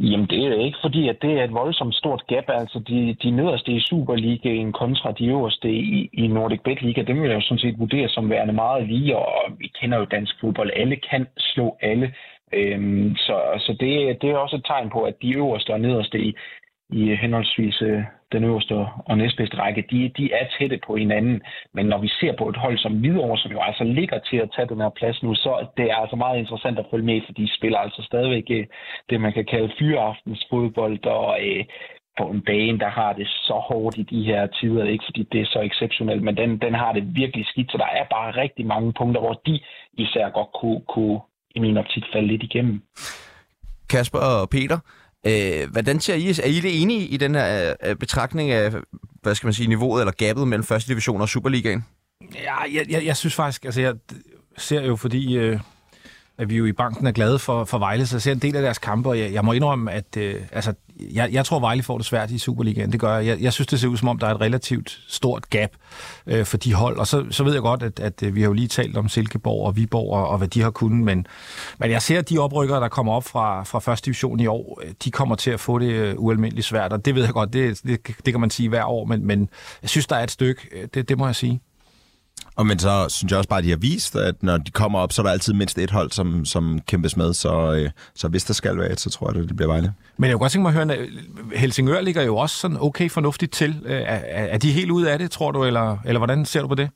[0.00, 2.44] Jamen, det er ikke fordi, at det er et voldsomt stort gap.
[2.48, 7.22] Altså, de, de nederste i Superligaen kontra de øverste i, i Nordic Bet Liga, dem
[7.22, 10.40] vil jeg jo sådan set vurdere som værende meget lige, og vi kender jo dansk
[10.40, 10.70] fodbold.
[10.76, 12.14] Alle kan slå alle.
[12.52, 16.18] Øhm, så så det, det er også et tegn på, at de øverste og nederste
[16.20, 16.34] i,
[16.90, 18.02] i henholdsvis øh,
[18.32, 18.74] den øverste
[19.08, 21.42] og næstbedste række, de, de er tætte på hinanden.
[21.74, 24.50] Men når vi ser på et hold som Hvidovre, som jo altså ligger til at
[24.56, 27.32] tage den her plads nu, så det er altså meget interessant at følge med, for
[27.32, 28.66] de spiller altså stadigvæk øh,
[29.10, 31.64] det, man kan kalde fyreaftens fodbold, og øh,
[32.18, 35.40] på en bane, der har det så hårdt i de her tider, ikke fordi det
[35.40, 38.66] er så exceptionelt, men den, den har det virkelig skidt, så der er bare rigtig
[38.66, 39.60] mange punkter, hvor de
[39.92, 41.20] især godt kunne, kunne
[41.54, 42.82] i min optik falde lidt igennem.
[43.90, 44.78] Kasper og Peter,
[45.26, 46.28] Øh, hvordan ser I?
[46.28, 48.72] Er I det enige i den her øh, øh, betragtning af,
[49.22, 51.84] hvad skal man sige, niveauet eller gabet mellem første division og Superligaen?
[52.34, 53.94] Ja, jeg, jeg, jeg synes faktisk, altså jeg
[54.58, 55.60] ser jo, fordi øh,
[56.40, 58.56] at vi jo i banken er glade for, for Vejle, så jeg ser en del
[58.56, 60.72] af deres kampe, og jeg, jeg må indrømme, at øh, altså,
[61.12, 62.92] jeg, jeg tror, Vejle får det svært i Superligaen.
[62.92, 63.26] Det gør jeg.
[63.26, 63.40] jeg.
[63.40, 65.70] Jeg synes, det ser ud som om, der er et relativt stort gap
[66.26, 66.96] øh, for de hold.
[66.96, 69.08] Og så, så ved jeg godt, at, at øh, vi har jo lige talt om
[69.08, 71.26] Silkeborg og Viborg og, og hvad de har kunnet, men,
[71.78, 74.82] men jeg ser, at de oprykkere, der kommer op fra, fra første division i år,
[75.04, 77.80] de kommer til at få det øh, ualmindeligt svært, og det ved jeg godt, det,
[77.82, 79.48] det, det kan man sige hver år, men, men
[79.82, 81.60] jeg synes, der er et stykke, øh, det, det må jeg sige.
[82.58, 84.98] Og men så synes jeg også bare, at de har vist, at når de kommer
[84.98, 87.32] op, så er der altid mindst et hold, som, som kæmpes med.
[87.32, 89.92] Så, øh, så hvis der skal være et, så tror jeg, at det bliver Vejle.
[90.18, 93.08] Men jeg kunne godt tænke mig at høre, at Helsingør ligger jo også sådan okay
[93.10, 93.72] fornuftigt til.
[93.86, 94.20] Er,
[94.54, 96.90] er de helt ude af det, tror du, eller, eller hvordan ser du på det?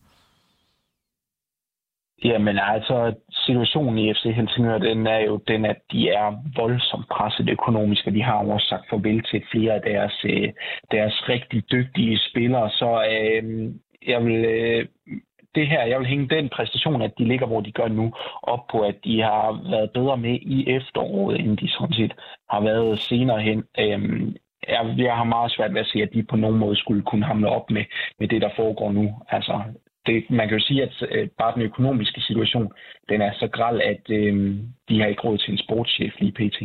[2.24, 7.48] Jamen altså, situationen i FC Helsingør, den er jo den, at de er voldsomt presset
[7.50, 10.48] økonomisk, og de har også sagt farvel til flere af deres, øh,
[10.90, 12.70] deres rigtig dygtige spillere.
[12.70, 13.72] Så øh,
[14.06, 14.86] jeg vil øh,
[15.54, 18.66] det her, jeg vil hænge den præstation, at de ligger, hvor de gør nu, op
[18.72, 22.14] på, at de har været bedre med i efteråret, end de sådan set
[22.50, 23.64] har været senere hen.
[23.78, 24.36] Øhm,
[24.68, 27.24] jeg, jeg har meget svært ved at se, at de på nogen måde skulle kunne
[27.24, 27.84] hamle op med,
[28.18, 29.14] med det, der foregår nu.
[29.28, 29.62] Altså,
[30.06, 32.72] det, man kan jo sige, at øh, bare den økonomiske situation,
[33.08, 34.56] den er så græld, at øh,
[34.88, 36.58] de har ikke råd til en sportschef lige pt.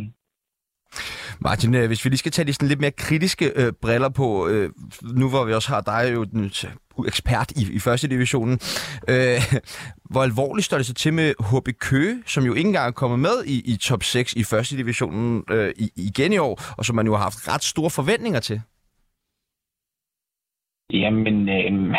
[1.40, 4.48] Martin, øh, hvis vi lige skal tage de sådan lidt mere kritiske øh, briller på,
[4.48, 4.70] øh,
[5.20, 8.54] nu hvor vi også har dig jo den øh, ekspert i, i første divisionen,
[9.12, 9.38] øh,
[10.12, 13.18] hvor alvorligt står det så til med HB Køge, som jo ikke engang er kommet
[13.18, 16.96] med i, i top 6 i første divisionen øh, i, igen i år, og som
[16.96, 18.60] man jo har haft ret store forventninger til?
[20.92, 21.96] Jamen, øh,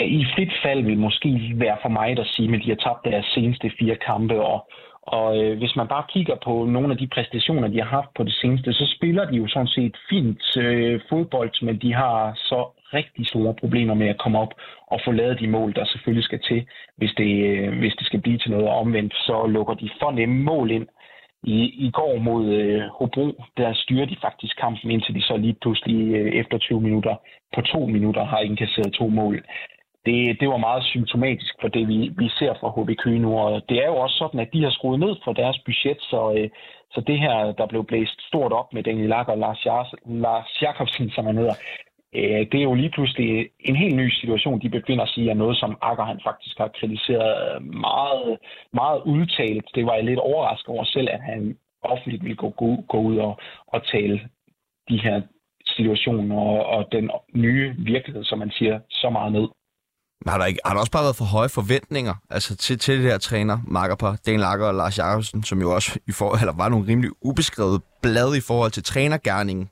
[0.00, 3.26] i frit fald vil måske være for mig at sige, at de har tabt deres
[3.34, 4.70] seneste fire kampe, og
[5.16, 8.22] og øh, hvis man bare kigger på nogle af de præstationer, de har haft på
[8.22, 12.60] det seneste, så spiller de jo sådan set fint øh, fodbold, men de har så
[12.94, 14.52] rigtig store problemer med at komme op
[14.86, 18.20] og få lavet de mål, der selvfølgelig skal til, hvis det, øh, hvis det skal
[18.20, 19.14] blive til noget omvendt.
[19.14, 20.86] Så lukker de for nemme mål ind.
[21.42, 25.56] I, i går mod øh, Hobro, der styrer de faktisk kampen, indtil de så lige
[25.62, 27.14] pludselig øh, efter 20 minutter
[27.54, 29.44] på to minutter har indkasseret to mål
[30.06, 32.90] det, det var meget symptomatisk for det, vi, vi ser fra HB
[33.20, 33.38] nu.
[33.38, 36.34] Og det er jo også sådan, at de har skruet ned for deres budget, så,
[36.36, 36.50] øh,
[36.94, 40.62] så det her, der blev blæst stort op med Daniel Lager og Lars, Jars, Lars
[40.62, 41.54] Jakobsen, som han hedder,
[42.14, 45.36] øh, det er jo lige pludselig en helt ny situation, de befinder sig i, og
[45.36, 48.38] noget, som Akker han faktisk har kritiseret meget,
[48.72, 49.64] meget udtalt.
[49.74, 53.16] Det var jeg lidt overrasket over selv, at han offentligt ville gå, gå, gå ud
[53.16, 54.20] og, og tale
[54.88, 55.22] de her
[55.66, 59.48] situationer og, og den nye virkelighed, som man siger, så meget ned.
[60.26, 63.10] Har der, ikke, har der også bare været for høje forventninger altså til, til det
[63.10, 66.68] her træner, Makkerpar, Dan Lager og Lars Jacobsen, som jo også i for, eller var
[66.68, 69.70] nogle rimelig ubeskrevet blad i forhold til trænergærningen?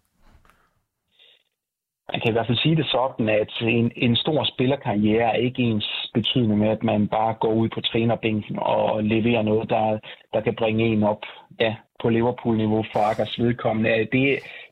[2.12, 5.62] Man kan i hvert fald sige det sådan, at en, en stor spillerkarriere er ikke
[5.62, 9.98] ens betydende med, at man bare går ud på trænerbænken og leverer noget, der,
[10.32, 11.22] der kan bringe en op
[11.60, 14.08] ja, på Liverpool-niveau for Akers vedkommende.
[14.12, 14.24] Det,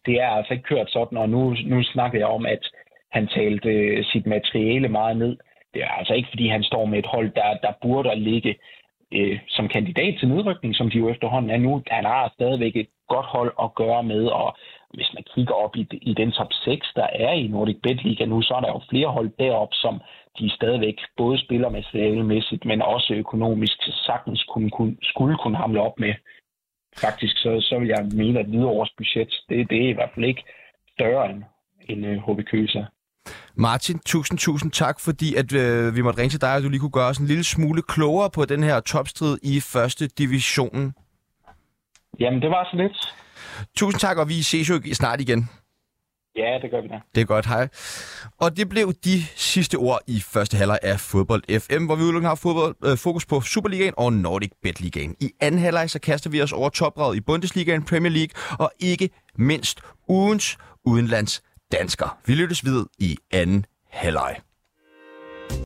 [0.07, 2.63] det er altså ikke kørt sådan, og nu, nu snakker jeg om, at
[3.13, 5.37] han talte øh, sit materiale meget ned.
[5.77, 8.57] Det er altså ikke, fordi han står med et hold, der, der burde ligge
[9.13, 11.83] øh, som kandidat til nedrykning, som de jo efterhånden er nu.
[11.91, 14.57] Han har stadigvæk et godt hold at gøre med, og
[14.95, 18.25] hvis man kigger op i, i den top 6, der er i Nordic Bet Liga
[18.25, 20.01] nu, så er der jo flere hold derop, som
[20.39, 25.99] de stadigvæk både spiller med men også økonomisk sagtens kunne, kunne, skulle kunne hamle op
[25.99, 26.15] med.
[26.97, 30.25] Faktisk så, så vil jeg mene, at Hvidovres budget, det, det er i hvert fald
[30.27, 30.45] ikke
[30.93, 31.43] større end,
[31.89, 32.85] end øh, HB Køser.
[33.55, 36.81] Martin, tusind, tusind tak, fordi at, øh, vi måtte ringe til dig, og du lige
[36.81, 40.95] kunne gøre os en lille smule klogere på den her topstrid i første divisionen.
[42.21, 43.15] Jamen, det var så lidt.
[43.77, 45.49] Tusind tak, og vi ses jo snart igen.
[46.37, 47.01] Ja, det gør vi da.
[47.15, 47.69] Det er godt, hej.
[48.41, 52.29] Og det blev de sidste ord i første halvleg af Fodbold FM, hvor vi udelukkende
[52.29, 55.17] har fodbold, øh, fokus på Superligaen og Nordic Bet Ligaen.
[55.21, 59.11] I anden halvleg så kaster vi os over topradet i Bundesligaen, Premier League og ikke
[59.39, 61.43] mindst ugens udenlands
[61.73, 62.19] dansker.
[62.27, 64.37] Vi lyttes videre i anden halvleg.